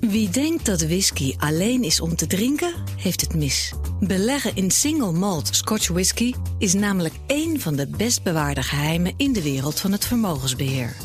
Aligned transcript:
Wie 0.00 0.30
denkt 0.30 0.66
dat 0.66 0.82
whisky 0.82 1.34
alleen 1.38 1.82
is 1.82 2.00
om 2.00 2.16
te 2.16 2.26
drinken, 2.26 2.74
heeft 2.96 3.20
het 3.20 3.34
mis. 3.34 3.72
Beleggen 4.00 4.56
in 4.56 4.70
single 4.70 5.12
malt 5.12 5.48
Scotch 5.50 5.88
whisky 5.88 6.32
is 6.58 6.74
namelijk 6.74 7.14
één 7.26 7.60
van 7.60 7.76
de 7.76 7.86
best 7.86 8.22
bewaarde 8.22 8.62
geheimen 8.62 9.14
in 9.16 9.32
de 9.32 9.42
wereld 9.42 9.80
van 9.80 9.92
het 9.92 10.04
vermogensbeheer. 10.04 10.96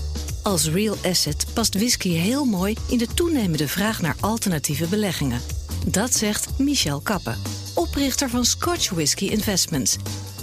Als 0.44 0.70
real 0.70 0.96
asset 1.04 1.46
past 1.54 1.74
whisky 1.74 2.10
heel 2.10 2.46
mooi 2.46 2.76
in 2.90 2.98
de 2.98 3.08
toenemende 3.14 3.68
vraag 3.68 4.02
naar 4.02 4.16
alternatieve 4.20 4.88
beleggingen. 4.88 5.42
Dat 5.86 6.14
zegt 6.14 6.60
Michel 6.60 7.00
Kappen, 7.00 7.38
oprichter 7.76 8.30
van 8.30 8.46
Scotch 8.46 8.90
Whisky 8.90 9.26
Investments. 9.26 9.98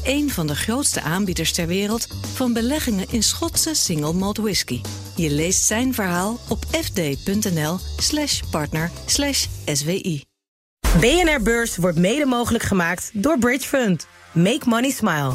Een 0.04 0.30
van 0.30 0.46
de 0.46 0.56
grootste 0.56 1.00
aanbieders 1.00 1.52
ter 1.52 1.66
wereld 1.66 2.06
van 2.34 2.52
beleggingen 2.52 3.06
in 3.10 3.22
Schotse 3.22 3.74
single 3.74 4.12
malt 4.12 4.36
whisky. 4.36 4.80
Je 5.16 5.30
leest 5.30 5.64
zijn 5.64 5.94
verhaal 5.94 6.38
op 6.48 6.64
fd.nl/slash 6.70 8.40
partner 8.50 8.90
slash 9.06 9.46
SWI. 9.64 10.24
BNR 11.00 11.42
Beurs 11.42 11.76
wordt 11.76 11.98
mede 11.98 12.26
mogelijk 12.26 12.64
gemaakt 12.64 13.10
door 13.12 13.38
Bridge 13.38 13.68
Fund. 13.68 14.06
Make 14.32 14.62
money 14.64 14.90
smile. 14.90 15.32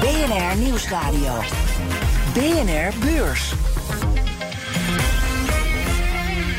BNR 0.00 0.56
Nieuwsradio. 0.56 1.42
BNR 2.34 2.92
Beurs. 2.98 3.52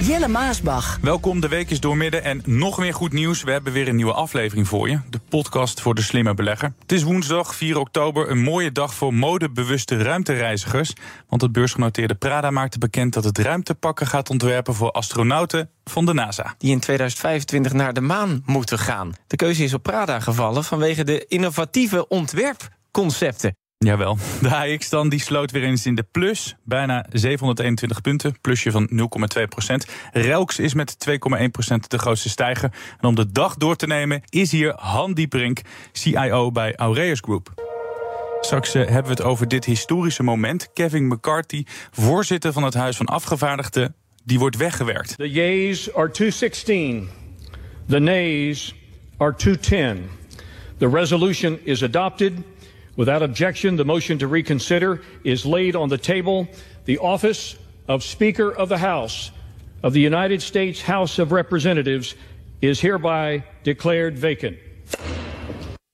Jelle 0.09 0.27
Maasbach. 0.27 0.97
Welkom, 1.01 1.39
de 1.39 1.47
week 1.47 1.69
is 1.69 1.79
doormidden 1.79 2.23
en 2.23 2.41
nog 2.45 2.77
meer 2.77 2.93
goed 2.93 3.13
nieuws. 3.13 3.43
We 3.43 3.51
hebben 3.51 3.73
weer 3.73 3.87
een 3.87 3.95
nieuwe 3.95 4.13
aflevering 4.13 4.67
voor 4.67 4.89
je. 4.89 4.99
De 5.09 5.19
podcast 5.29 5.81
voor 5.81 5.95
de 5.95 6.01
slimme 6.01 6.33
belegger. 6.33 6.73
Het 6.81 6.91
is 6.91 7.03
woensdag 7.03 7.55
4 7.55 7.77
oktober, 7.77 8.29
een 8.29 8.41
mooie 8.41 8.71
dag 8.71 8.93
voor 8.93 9.13
modebewuste 9.13 9.97
ruimtereizigers. 9.97 10.93
Want 11.27 11.41
het 11.41 11.51
beursgenoteerde 11.51 12.15
Prada 12.15 12.51
maakte 12.51 12.77
bekend 12.77 13.13
dat 13.13 13.23
het 13.23 13.37
ruimtepakken 13.37 14.07
gaat 14.07 14.29
ontwerpen 14.29 14.73
voor 14.73 14.91
astronauten 14.91 15.69
van 15.83 16.05
de 16.05 16.13
NASA. 16.13 16.55
Die 16.57 16.71
in 16.71 16.79
2025 16.79 17.73
naar 17.73 17.93
de 17.93 18.01
maan 18.01 18.43
moeten 18.45 18.79
gaan. 18.79 19.13
De 19.27 19.35
keuze 19.35 19.63
is 19.63 19.73
op 19.73 19.83
Prada 19.83 20.19
gevallen 20.19 20.63
vanwege 20.63 21.03
de 21.03 21.25
innovatieve 21.27 22.07
ontwerpconcepten. 22.07 23.55
Jawel. 23.85 24.17
De 24.41 24.55
AX 24.55 24.89
dan 24.89 25.09
die 25.09 25.19
sloot 25.19 25.51
weer 25.51 25.63
eens 25.63 25.85
in 25.85 25.95
de 25.95 26.05
plus. 26.11 26.55
Bijna 26.63 27.05
721 27.11 28.01
punten, 28.01 28.41
plusje 28.41 28.71
van 28.71 28.89
0,2 29.39 29.43
procent. 29.49 29.85
Relks 30.13 30.59
is 30.59 30.73
met 30.73 30.97
2,1 31.09 31.17
procent 31.51 31.89
de 31.89 31.97
grootste 31.97 32.29
stijger. 32.29 32.71
En 32.99 33.07
om 33.07 33.15
de 33.15 33.31
dag 33.31 33.55
door 33.55 33.75
te 33.75 33.87
nemen 33.87 34.21
is 34.29 34.51
hier 34.51 34.73
Han 34.75 35.13
Dieperink, 35.13 35.61
CIO 35.91 36.51
bij 36.51 36.75
Aureus 36.75 37.19
Group. 37.19 37.53
Straks 38.41 38.73
eh, 38.73 38.85
hebben 38.85 39.03
we 39.03 39.09
het 39.09 39.21
over 39.21 39.47
dit 39.47 39.65
historische 39.65 40.23
moment. 40.23 40.73
Kevin 40.73 41.07
McCarthy, 41.07 41.63
voorzitter 41.91 42.53
van 42.53 42.63
het 42.63 42.73
Huis 42.73 42.97
van 42.97 43.05
Afgevaardigden, 43.05 43.95
die 44.23 44.39
wordt 44.39 44.57
weggewerkt. 44.57 45.17
The 45.17 45.31
yeas 45.31 45.93
are 45.93 46.11
216. 46.11 47.09
The 47.87 47.99
nays 47.99 48.75
are 49.17 49.35
210. 49.35 50.09
The 50.77 50.89
resolution 50.89 51.59
is 51.63 51.83
adopted. 51.83 52.33
Without 52.99 53.21
objection, 53.21 53.75
the 53.75 53.85
motion 53.85 54.17
to 54.17 54.27
reconsider 54.27 55.01
is 55.21 55.43
laid 55.43 55.75
on 55.75 55.89
the 55.89 55.97
table. 55.97 56.47
The 56.83 56.99
office 56.99 57.57
of 57.87 58.03
Speaker 58.03 58.57
of 58.57 58.67
the 58.67 58.77
House 58.77 59.31
of 59.81 59.93
the 59.93 60.01
United 60.01 60.41
States 60.41 60.81
House 60.81 61.21
of 61.21 61.31
Representatives 61.31 62.15
is 62.59 62.81
hereby 62.81 63.41
declared 63.63 64.19
vacant. 64.19 64.57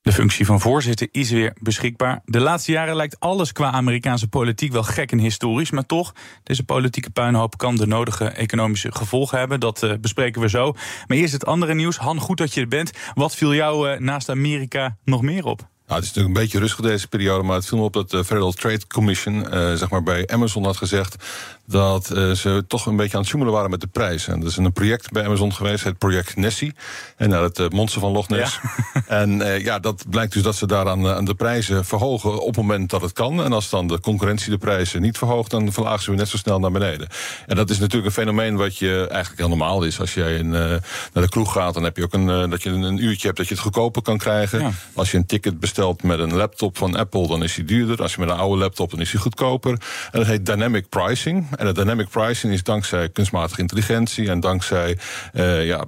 De 0.02 0.12
functie 0.12 0.46
van 0.46 0.60
voorzitter 0.60 1.08
is 1.12 1.32
weer 1.32 1.54
beschikbaar. 1.62 2.22
De 2.26 2.40
laatste 2.40 2.72
jaren 2.72 2.96
lijkt 2.96 3.20
alles 3.20 3.52
qua 3.52 3.72
Amerikaanse 3.72 4.28
politiek 4.28 4.72
wel 4.72 4.84
gek 4.84 5.12
en 5.12 5.20
historisch. 5.20 5.72
Maar 5.72 5.86
toch, 5.86 6.14
deze 6.44 6.64
politieke 6.64 7.10
puinhoop 7.10 7.58
kan 7.58 7.76
de 7.76 7.88
nodige 7.88 8.26
economische 8.26 8.92
gevolgen 8.92 9.38
hebben. 9.38 9.60
Dat 9.60 9.84
uh, 9.84 9.94
bespreken 10.02 10.42
we 10.42 10.50
zo. 10.50 10.74
Maar 11.08 11.18
eerst 11.18 11.34
het 11.34 11.46
andere 11.46 11.74
nieuws. 11.74 11.98
Han, 11.98 12.20
goed 12.20 12.38
dat 12.38 12.54
je 12.54 12.62
er 12.62 12.68
bent. 12.68 12.92
Wat 13.14 13.36
viel 13.36 13.54
jou 13.54 13.90
uh, 13.90 14.00
naast 14.00 14.30
Amerika 14.30 14.98
nog 15.04 15.22
meer 15.22 15.46
op? 15.46 15.74
Nou, 15.88 16.00
het 16.00 16.10
is 16.10 16.16
natuurlijk 16.16 16.36
een 16.36 16.44
beetje 16.44 16.60
rustig 16.60 16.86
deze 16.86 17.08
periode, 17.08 17.44
maar 17.44 17.56
het 17.56 17.66
viel 17.66 17.78
me 17.78 17.84
op 17.84 17.94
dat 17.94 18.10
de 18.10 18.24
Federal 18.24 18.52
Trade 18.52 18.88
Commission 18.88 19.36
uh, 19.36 19.74
zeg 19.74 19.90
maar 19.90 20.04
bij 20.04 20.28
Amazon 20.28 20.64
had 20.64 20.78
gezegd 20.78 21.16
dat 21.68 22.10
uh, 22.14 22.32
ze 22.32 22.64
toch 22.68 22.86
een 22.86 22.96
beetje 22.96 23.14
aan 23.14 23.22
het 23.22 23.30
zoemelen 23.30 23.54
waren 23.54 23.70
met 23.70 23.82
de 23.82 23.88
prijs. 23.88 24.28
En 24.28 24.40
dat 24.40 24.50
is 24.50 24.58
een 24.58 24.74
project 24.74 25.12
bij 25.12 25.26
Amazon 25.26 25.54
geweest, 25.54 25.84
het 25.84 25.98
project 25.98 26.36
Nessie. 26.36 26.74
En 27.18 27.30
naar 27.30 27.42
het 27.42 27.60
uh, 27.60 27.68
monster 27.70 28.02
van 28.02 28.12
Loch 28.12 28.28
Ness. 28.28 28.60
Ja. 28.94 29.02
en 29.22 29.60
ja, 29.64 29.80
dat 29.80 30.06
blijkt 30.10 30.34
dus 30.34 30.42
dat 30.44 30.56
ze 30.56 30.68
daaraan 30.68 31.08
aan 31.08 31.26
de 31.26 31.36
prijzen 31.36 31.86
verhogen 31.86 32.40
op 32.40 32.48
het 32.48 32.56
moment 32.56 32.90
dat 32.90 33.02
het 33.02 33.14
kan. 33.14 33.44
En 33.44 33.54
als 33.54 33.70
dan 33.70 33.88
de 33.88 34.00
concurrentie 34.00 34.50
de 34.50 34.58
prijzen 34.58 35.02
niet 35.02 35.18
verhoogt, 35.18 35.52
dan 35.52 35.72
verlagen 35.72 36.02
ze 36.02 36.10
weer 36.10 36.20
net 36.20 36.30
zo 36.30 36.38
snel 36.38 36.60
naar 36.60 36.72
beneden. 36.72 37.08
En 37.46 37.56
dat 37.56 37.70
is 37.70 37.80
natuurlijk 37.80 38.06
een 38.06 38.24
fenomeen 38.24 38.56
wat 38.56 38.78
je 38.78 39.08
eigenlijk 39.10 39.40
heel 39.40 39.50
normaal 39.50 39.84
is. 39.84 40.00
Als 40.00 40.14
jij 40.14 40.36
in, 40.38 40.50
naar 40.50 40.82
de 41.14 41.30
kroeg 41.30 41.52
gaat, 41.52 41.74
dan 41.74 41.84
heb 41.84 41.98
je 41.98 42.04
ook 42.04 42.14
een, 42.14 42.50
dat 42.50 42.64
je 42.64 42.70
een 42.70 43.04
uurtje 43.04 43.26
hebt 43.26 43.38
dat 43.38 43.48
je 43.48 43.54
het 43.54 43.64
goedkoper 43.64 44.02
kan 44.02 44.18
krijgen. 44.18 44.60
Ja. 44.60 44.72
Als 44.94 45.12
je 45.12 45.18
een 45.18 45.26
ticket 45.26 45.60
bestelt 45.60 45.74
met 46.02 46.20
een 46.20 46.34
laptop 46.34 46.78
van 46.78 46.96
Apple, 46.96 47.28
dan 47.28 47.44
is 47.44 47.54
die 47.56 47.66
duurder. 47.66 48.02
Als 48.02 48.14
je 48.14 48.20
met 48.20 48.30
een 48.30 48.36
oude 48.36 48.58
laptop, 48.58 48.92
dan 48.92 49.02
is 49.02 49.12
die 49.12 49.20
goedkoper. 49.20 49.72
En 49.72 50.20
dat 50.20 50.26
heet 50.26 50.46
dynamic 50.46 50.90
pricing. 50.90 51.48
En 51.56 51.68
het 51.68 51.76
dynamic 51.76 52.10
pricing 52.10 52.54
is 52.54 52.64
dankzij 52.64 53.10
kunstmatige 53.10 53.62
intelligentie 53.62 54.30
en 54.30 54.40
dankzij 54.40 54.98
uh, 55.34 55.66
ja, 55.66 55.86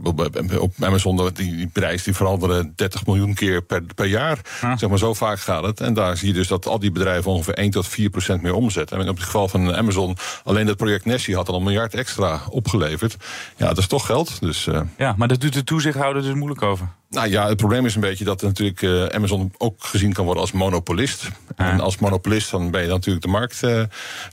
op 0.60 0.72
Amazon 0.80 1.32
die, 1.34 1.56
die 1.56 1.68
prijs 1.68 2.04
die 2.04 2.16
veranderen 2.16 2.74
30 2.76 3.06
miljoen 3.06 3.34
keer 3.34 3.62
per, 3.62 3.84
per 3.96 4.06
jaar. 4.06 4.40
Ja. 4.62 4.78
Zeg 4.78 4.90
maar, 4.90 4.98
zo 4.98 5.14
vaak 5.14 5.40
gaat 5.40 5.64
het. 5.64 5.82
En 5.82 5.94
daar 5.94 6.18
zie 6.18 6.28
je 6.28 6.34
dus 6.34 6.48
dat 6.48 6.68
al 6.68 6.80
die 6.80 6.92
bedrijven 6.92 7.32
ongeveer 7.32 7.54
1 7.54 7.72
tot 7.72 7.88
4 7.88 8.10
procent 8.10 8.42
meer 8.42 8.54
omzetten. 8.54 9.00
En 9.00 9.10
op 9.10 9.16
het 9.16 9.26
geval 9.26 9.48
van 9.48 9.76
Amazon, 9.76 10.18
alleen 10.44 10.66
dat 10.66 10.78
project 10.78 11.06
Nessie 11.06 11.36
had 11.36 11.50
al 11.50 11.56
een 11.56 11.64
miljard 11.64 11.94
extra 11.94 12.42
opgeleverd. 12.50 13.18
Ja, 13.58 13.68
dat 13.68 13.78
is 13.78 13.88
toch 13.88 14.06
geld. 14.06 14.42
Dus, 14.42 14.66
uh... 14.66 14.82
Ja, 14.98 15.14
maar 15.18 15.28
dat 15.28 15.42
doet 15.42 15.54
de 15.54 15.64
toezichthouder 15.64 16.22
dus 16.22 16.34
moeilijk 16.34 16.62
over. 16.62 16.88
Nou 17.10 17.30
ja, 17.30 17.48
het 17.48 17.58
probleem 17.58 17.86
is 17.86 17.96
een 17.96 18.02
beetje 18.02 18.24
dat 18.24 18.42
natuurlijk 18.42 18.82
uh, 18.82 19.06
Amazon 19.06 19.52
ook 19.58 19.84
gezien 19.84 20.14
kan 20.14 20.26
worden 20.26 20.42
als 20.42 20.52
monopolist. 20.52 21.30
Ja. 21.58 21.72
En 21.72 21.80
als 21.80 21.98
monopolist 21.98 22.52
dan 22.52 22.72
ben 22.72 22.82
je 22.82 22.88
dan 22.88 22.96
natuurlijk 22.96 23.26
de 23.26 23.32
markt, 23.32 23.64
uh, 23.64 23.82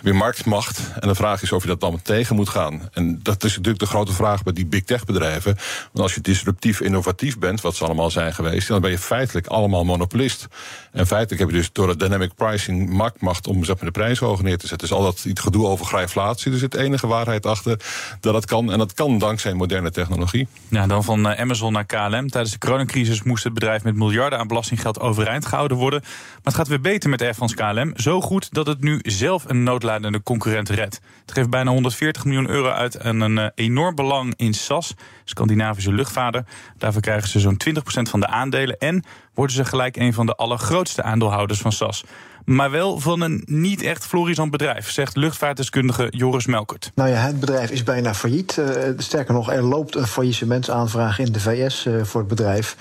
weer 0.02 0.14
marktmacht. 0.14 0.80
En 1.00 1.08
de 1.08 1.14
vraag 1.14 1.42
is 1.42 1.52
of 1.52 1.62
je 1.62 1.68
dat 1.68 1.80
dan 1.80 2.02
tegen 2.02 2.36
moet 2.36 2.48
gaan. 2.48 2.88
En 2.92 3.20
dat 3.22 3.44
is 3.44 3.50
natuurlijk 3.50 3.78
de 3.78 3.86
grote 3.86 4.12
vraag 4.12 4.42
bij 4.42 4.52
die 4.52 4.66
big 4.66 4.82
tech 4.84 5.04
bedrijven. 5.04 5.56
Want 5.92 5.98
als 5.98 6.14
je 6.14 6.20
disruptief 6.20 6.80
innovatief 6.80 7.38
bent, 7.38 7.60
wat 7.60 7.76
ze 7.76 7.84
allemaal 7.84 8.10
zijn 8.10 8.34
geweest, 8.34 8.68
dan 8.68 8.80
ben 8.80 8.90
je 8.90 8.98
feitelijk 8.98 9.46
allemaal 9.46 9.84
monopolist. 9.84 10.46
En 10.92 11.06
feitelijk 11.06 11.40
heb 11.40 11.50
je 11.50 11.56
dus 11.56 11.72
door 11.72 11.88
het 11.88 12.00
dynamic 12.00 12.34
pricing 12.34 12.90
marktmacht 12.90 13.46
om 13.46 13.64
zeg 13.64 13.76
maar, 13.76 13.84
de 13.84 13.90
prijs 13.90 14.18
hoger 14.18 14.44
neer 14.44 14.58
te 14.58 14.66
zetten. 14.66 14.88
Dus 14.88 14.96
al 14.96 15.04
dat 15.04 15.24
iets 15.24 15.40
gedoe 15.40 15.66
over 15.66 15.86
grijflatie, 15.86 16.52
er 16.52 16.58
zit 16.58 16.74
enige 16.74 17.06
waarheid 17.06 17.46
achter 17.46 17.80
dat 18.20 18.32
dat 18.32 18.44
kan. 18.44 18.72
En 18.72 18.78
dat 18.78 18.92
kan 18.92 19.18
dankzij 19.18 19.54
moderne 19.54 19.90
technologie. 19.90 20.48
Ja, 20.68 20.86
dan 20.86 21.04
van 21.04 21.30
uh, 21.30 21.40
Amazon 21.40 21.72
naar 21.72 21.84
KLM. 21.84 22.28
Tijdens 22.28 22.52
de 22.52 22.58
coronacrisis 22.64 23.22
moest 23.22 23.44
het 23.44 23.54
bedrijf 23.54 23.84
met 23.84 23.96
miljarden 23.96 24.38
aan 24.38 24.46
belastinggeld 24.46 25.00
overeind 25.00 25.46
gehouden 25.46 25.76
worden. 25.76 26.00
Maar 26.02 26.40
het 26.42 26.54
gaat 26.54 26.68
weer 26.68 26.80
beter 26.80 27.10
met 27.10 27.22
Air 27.22 27.34
France 27.34 27.54
KLM. 27.54 27.92
Zo 27.96 28.20
goed 28.20 28.54
dat 28.54 28.66
het 28.66 28.80
nu 28.80 29.00
zelf 29.02 29.44
een 29.48 29.62
noodlijdende 29.62 30.22
concurrent 30.22 30.68
redt. 30.68 31.00
Het 31.20 31.32
geeft 31.32 31.50
bijna 31.50 31.70
140 31.70 32.24
miljoen 32.24 32.48
euro 32.48 32.68
uit 32.68 32.94
en 32.94 33.20
een 33.20 33.36
uh, 33.36 33.46
enorm 33.54 33.94
belang 33.94 34.34
in 34.36 34.54
SAS, 34.54 34.94
Scandinavische 35.24 35.92
luchtvaarder. 35.92 36.44
Daarvoor 36.78 37.02
krijgen 37.02 37.28
ze 37.28 37.40
zo'n 37.40 37.60
20% 37.68 37.80
van 37.82 38.20
de 38.20 38.26
aandelen 38.26 38.78
en 38.78 39.04
worden 39.34 39.56
ze 39.56 39.64
gelijk 39.64 39.96
een 39.96 40.12
van 40.12 40.26
de 40.26 40.34
allergrootste 40.34 41.02
aandeelhouders 41.02 41.60
van 41.60 41.72
SAS 41.72 42.04
maar 42.44 42.70
wel 42.70 43.00
van 43.00 43.20
een 43.20 43.42
niet 43.46 43.82
echt 43.82 44.06
florisant 44.06 44.50
bedrijf, 44.50 44.90
zegt 44.90 45.16
luchtvaartdeskundige 45.16 46.06
Joris 46.10 46.46
Melkert. 46.46 46.90
Nou 46.94 47.10
ja, 47.10 47.16
het 47.16 47.40
bedrijf 47.40 47.70
is 47.70 47.82
bijna 47.82 48.14
failliet. 48.14 48.56
Uh, 48.58 48.66
sterker 48.96 49.34
nog, 49.34 49.52
er 49.52 49.62
loopt 49.62 49.94
een 49.94 50.06
faillissementsaanvraag 50.06 51.18
in 51.18 51.32
de 51.32 51.40
VS 51.40 51.86
uh, 51.86 52.04
voor 52.04 52.20
het 52.20 52.28
bedrijf. 52.28 52.76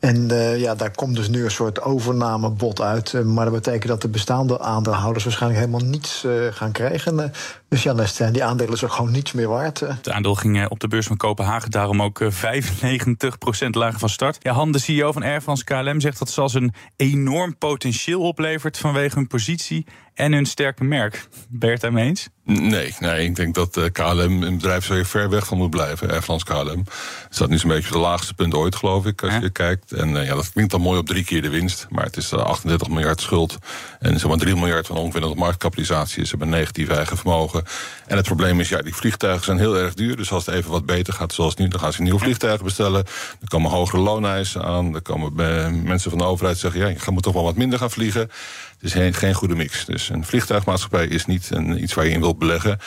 En 0.00 0.28
uh, 0.30 0.60
ja, 0.60 0.74
daar 0.74 0.90
komt 0.90 1.16
dus 1.16 1.28
nu 1.28 1.44
een 1.44 1.50
soort 1.50 1.82
overnamebod 1.82 2.80
uit. 2.80 3.24
maar 3.24 3.44
dat 3.44 3.54
betekent 3.54 3.88
dat 3.88 4.02
de 4.02 4.08
bestaande 4.08 4.60
aandeelhouders 4.60 5.24
waarschijnlijk 5.24 5.60
helemaal 5.60 5.88
niets 5.88 6.26
gaan 6.50 6.72
krijgen. 6.72 7.32
Dus 7.68 7.82
ja, 7.82 7.94
die 8.30 8.44
aandelen 8.44 8.72
is 8.72 8.84
ook 8.84 8.92
gewoon 8.92 9.10
niets 9.10 9.32
meer 9.32 9.48
waard. 9.48 9.80
Het 9.80 10.10
aandeel 10.10 10.34
ging 10.34 10.68
op 10.68 10.80
de 10.80 10.88
beurs 10.88 11.06
van 11.06 11.16
Kopenhagen 11.16 11.70
daarom 11.70 12.02
ook 12.02 12.22
95% 12.22 12.26
lager 13.70 13.98
van 13.98 14.08
start. 14.08 14.38
Ja, 14.40 14.52
Han, 14.52 14.72
de 14.72 14.78
CEO 14.78 15.12
van 15.12 15.22
Air 15.22 15.40
France 15.40 15.64
KLM, 15.64 16.00
zegt 16.00 16.18
dat 16.18 16.30
SAS 16.30 16.54
een 16.54 16.74
enorm 16.96 17.58
potentieel 17.58 18.20
oplevert 18.20 18.78
vanwege 18.78 19.01
hun 19.10 19.26
positie 19.26 19.86
en 20.14 20.32
hun 20.32 20.46
sterke 20.46 20.84
merk. 20.84 21.28
Ben 21.48 21.68
je 21.68 21.74
het 21.74 21.80
daarmee 21.80 22.06
eens? 22.06 22.28
Nee, 22.44 22.94
nee, 22.98 23.24
ik 23.24 23.36
denk 23.36 23.54
dat 23.54 23.76
uh, 23.76 23.84
KLM 23.92 24.42
een 24.42 24.56
bedrijf 24.56 24.84
zo 24.84 25.02
ver 25.02 25.30
weg 25.30 25.46
van 25.46 25.58
moet 25.58 25.70
blijven. 25.70 26.10
Air 26.10 26.22
France 26.22 26.44
KLM. 26.44 26.84
Staat 27.30 27.48
nu 27.48 27.58
zo'n 27.58 27.68
beetje 27.68 27.88
op 27.88 27.94
het 27.94 28.02
laagste 28.02 28.34
punt 28.34 28.54
ooit, 28.54 28.76
geloof 28.76 29.06
ik, 29.06 29.22
als 29.22 29.32
ja. 29.32 29.40
je 29.40 29.50
kijkt. 29.50 29.92
En 29.92 30.08
uh, 30.08 30.26
ja, 30.26 30.34
dat 30.34 30.52
klinkt 30.52 30.70
dan 30.70 30.80
mooi 30.80 30.98
op 30.98 31.06
drie 31.06 31.24
keer 31.24 31.42
de 31.42 31.48
winst. 31.48 31.86
Maar 31.90 32.04
het 32.04 32.16
is 32.16 32.32
uh, 32.32 32.40
38 32.40 32.88
miljard 32.88 33.20
schuld. 33.20 33.58
En 34.00 34.20
zomaar 34.20 34.38
3 34.38 34.56
miljard 34.56 34.86
van 34.86 34.96
ongeveer 34.96 35.20
de 35.20 35.34
marktkapitalisatie 35.34 36.22
is. 36.22 36.28
Ze 36.28 36.36
hebben 36.36 36.56
negatief 36.58 36.88
eigen 36.88 37.16
vermogen. 37.16 37.64
En 38.06 38.16
het 38.16 38.26
probleem 38.26 38.60
is, 38.60 38.68
ja, 38.68 38.82
die 38.82 38.94
vliegtuigen 38.94 39.44
zijn 39.44 39.58
heel 39.58 39.78
erg 39.78 39.94
duur. 39.94 40.16
Dus 40.16 40.32
als 40.32 40.46
het 40.46 40.54
even 40.54 40.70
wat 40.70 40.86
beter 40.86 41.12
gaat, 41.12 41.32
zoals 41.32 41.56
nu, 41.56 41.68
dan 41.68 41.80
gaan 41.80 41.92
ze 41.92 42.02
nieuwe 42.02 42.18
vliegtuigen 42.18 42.64
bestellen. 42.64 43.04
Er 43.40 43.48
komen 43.48 43.70
hogere 43.70 44.02
looneisen 44.02 44.64
aan. 44.64 44.94
Er 44.94 45.02
komen 45.02 45.34
mensen 45.84 46.10
van 46.10 46.18
de 46.18 46.24
overheid 46.24 46.58
zeggen, 46.58 46.80
ja, 46.80 46.88
je 46.88 47.10
moet 47.10 47.22
toch 47.22 47.34
wel 47.34 47.42
wat 47.42 47.56
minder 47.56 47.78
gaan 47.78 47.90
vliegen. 47.90 48.20
Het 48.20 48.90
is 48.90 48.92
geen, 48.92 49.14
geen 49.14 49.34
goede 49.34 49.54
mix. 49.54 49.84
Dus 49.84 50.01
Een 50.08 50.24
vliegtuigmaatschappij 50.24 51.06
is 51.06 51.26
niet 51.26 51.50
een, 51.50 51.82
iets 51.82 51.94
waar 51.94 52.04
je 52.04 52.10
in 52.10 52.20
wilt 52.20 52.38
beleggen. 52.38 52.78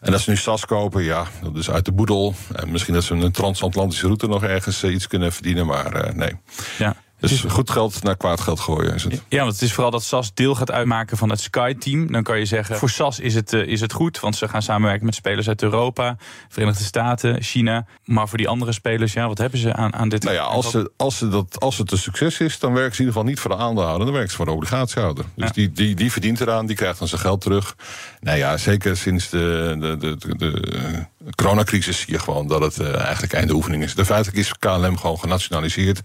En 0.00 0.12
dat 0.12 0.20
ze 0.20 0.30
nu 0.30 0.36
SAS 0.36 0.66
kopen, 0.66 1.02
ja, 1.02 1.26
dat 1.42 1.56
is 1.56 1.70
uit 1.70 1.84
de 1.84 1.92
boedel. 1.92 2.34
En 2.54 2.70
misschien 2.70 2.94
dat 2.94 3.04
ze 3.04 3.14
een 3.14 3.32
transatlantische 3.32 4.06
route 4.06 4.26
nog 4.26 4.42
ergens 4.42 4.84
iets 4.84 5.06
kunnen 5.06 5.32
verdienen, 5.32 5.66
maar 5.66 6.12
nee. 6.14 6.32
Ja. 6.78 6.96
Dus 7.28 7.40
goed 7.40 7.70
geld 7.70 8.02
naar 8.02 8.16
kwaad 8.16 8.40
geld 8.40 8.60
gooien 8.60 8.94
is 8.94 9.04
het. 9.04 9.22
Ja, 9.28 9.38
want 9.38 9.52
het 9.52 9.62
is 9.62 9.72
vooral 9.72 9.90
dat 9.90 10.02
SAS 10.02 10.34
deel 10.34 10.54
gaat 10.54 10.70
uitmaken 10.70 11.16
van 11.16 11.30
het 11.30 11.40
Sky-team. 11.40 12.12
Dan 12.12 12.22
kan 12.22 12.38
je 12.38 12.44
zeggen, 12.44 12.76
voor 12.76 12.90
SAS 12.90 13.18
is 13.18 13.34
het, 13.34 13.52
is 13.52 13.80
het 13.80 13.92
goed... 13.92 14.20
want 14.20 14.36
ze 14.36 14.48
gaan 14.48 14.62
samenwerken 14.62 15.06
met 15.06 15.14
spelers 15.14 15.48
uit 15.48 15.62
Europa... 15.62 16.16
Verenigde 16.48 16.84
Staten, 16.84 17.42
China. 17.42 17.86
Maar 18.04 18.28
voor 18.28 18.38
die 18.38 18.48
andere 18.48 18.72
spelers, 18.72 19.12
ja, 19.12 19.28
wat 19.28 19.38
hebben 19.38 19.58
ze 19.58 19.74
aan, 19.74 19.94
aan 19.94 20.08
dit? 20.08 20.22
Nou 20.22 20.34
ja, 20.34 20.42
als, 20.42 20.70
ze, 20.70 20.90
als, 20.96 21.18
ze 21.18 21.28
dat, 21.28 21.60
als 21.60 21.78
het 21.78 21.92
een 21.92 21.98
succes 21.98 22.40
is... 22.40 22.58
dan 22.58 22.72
werken 22.72 22.94
ze 22.94 23.02
in 23.02 23.06
ieder 23.06 23.20
geval 23.20 23.28
niet 23.28 23.40
voor 23.40 23.50
de 23.50 23.56
aandeelhouder... 23.56 24.04
dan 24.04 24.14
werken 24.14 24.30
ze 24.30 24.36
voor 24.36 24.46
de 24.46 24.52
obligatiehouder. 24.52 25.24
Dus 25.34 25.52
die, 25.52 25.72
die, 25.72 25.94
die 25.94 26.12
verdient 26.12 26.40
eraan, 26.40 26.66
die 26.66 26.76
krijgt 26.76 26.98
dan 26.98 27.08
zijn 27.08 27.20
geld 27.20 27.40
terug. 27.40 27.76
Nou 28.20 28.38
ja, 28.38 28.56
zeker 28.56 28.96
sinds 28.96 29.30
de, 29.30 29.76
de, 29.80 30.16
de, 30.16 30.36
de, 30.36 31.06
de 31.24 31.34
coronacrisis 31.34 32.00
zie 32.00 32.12
je 32.12 32.18
gewoon 32.18 32.46
dat 32.46 32.60
het 32.60 32.78
uh, 32.78 33.00
eigenlijk 33.00 33.32
einde 33.32 33.54
oefening 33.54 33.82
is. 33.82 33.94
De 33.94 34.04
feitelijk 34.04 34.38
is 34.38 34.58
KLM 34.58 34.96
gewoon 34.96 35.18
genationaliseerd. 35.18 35.98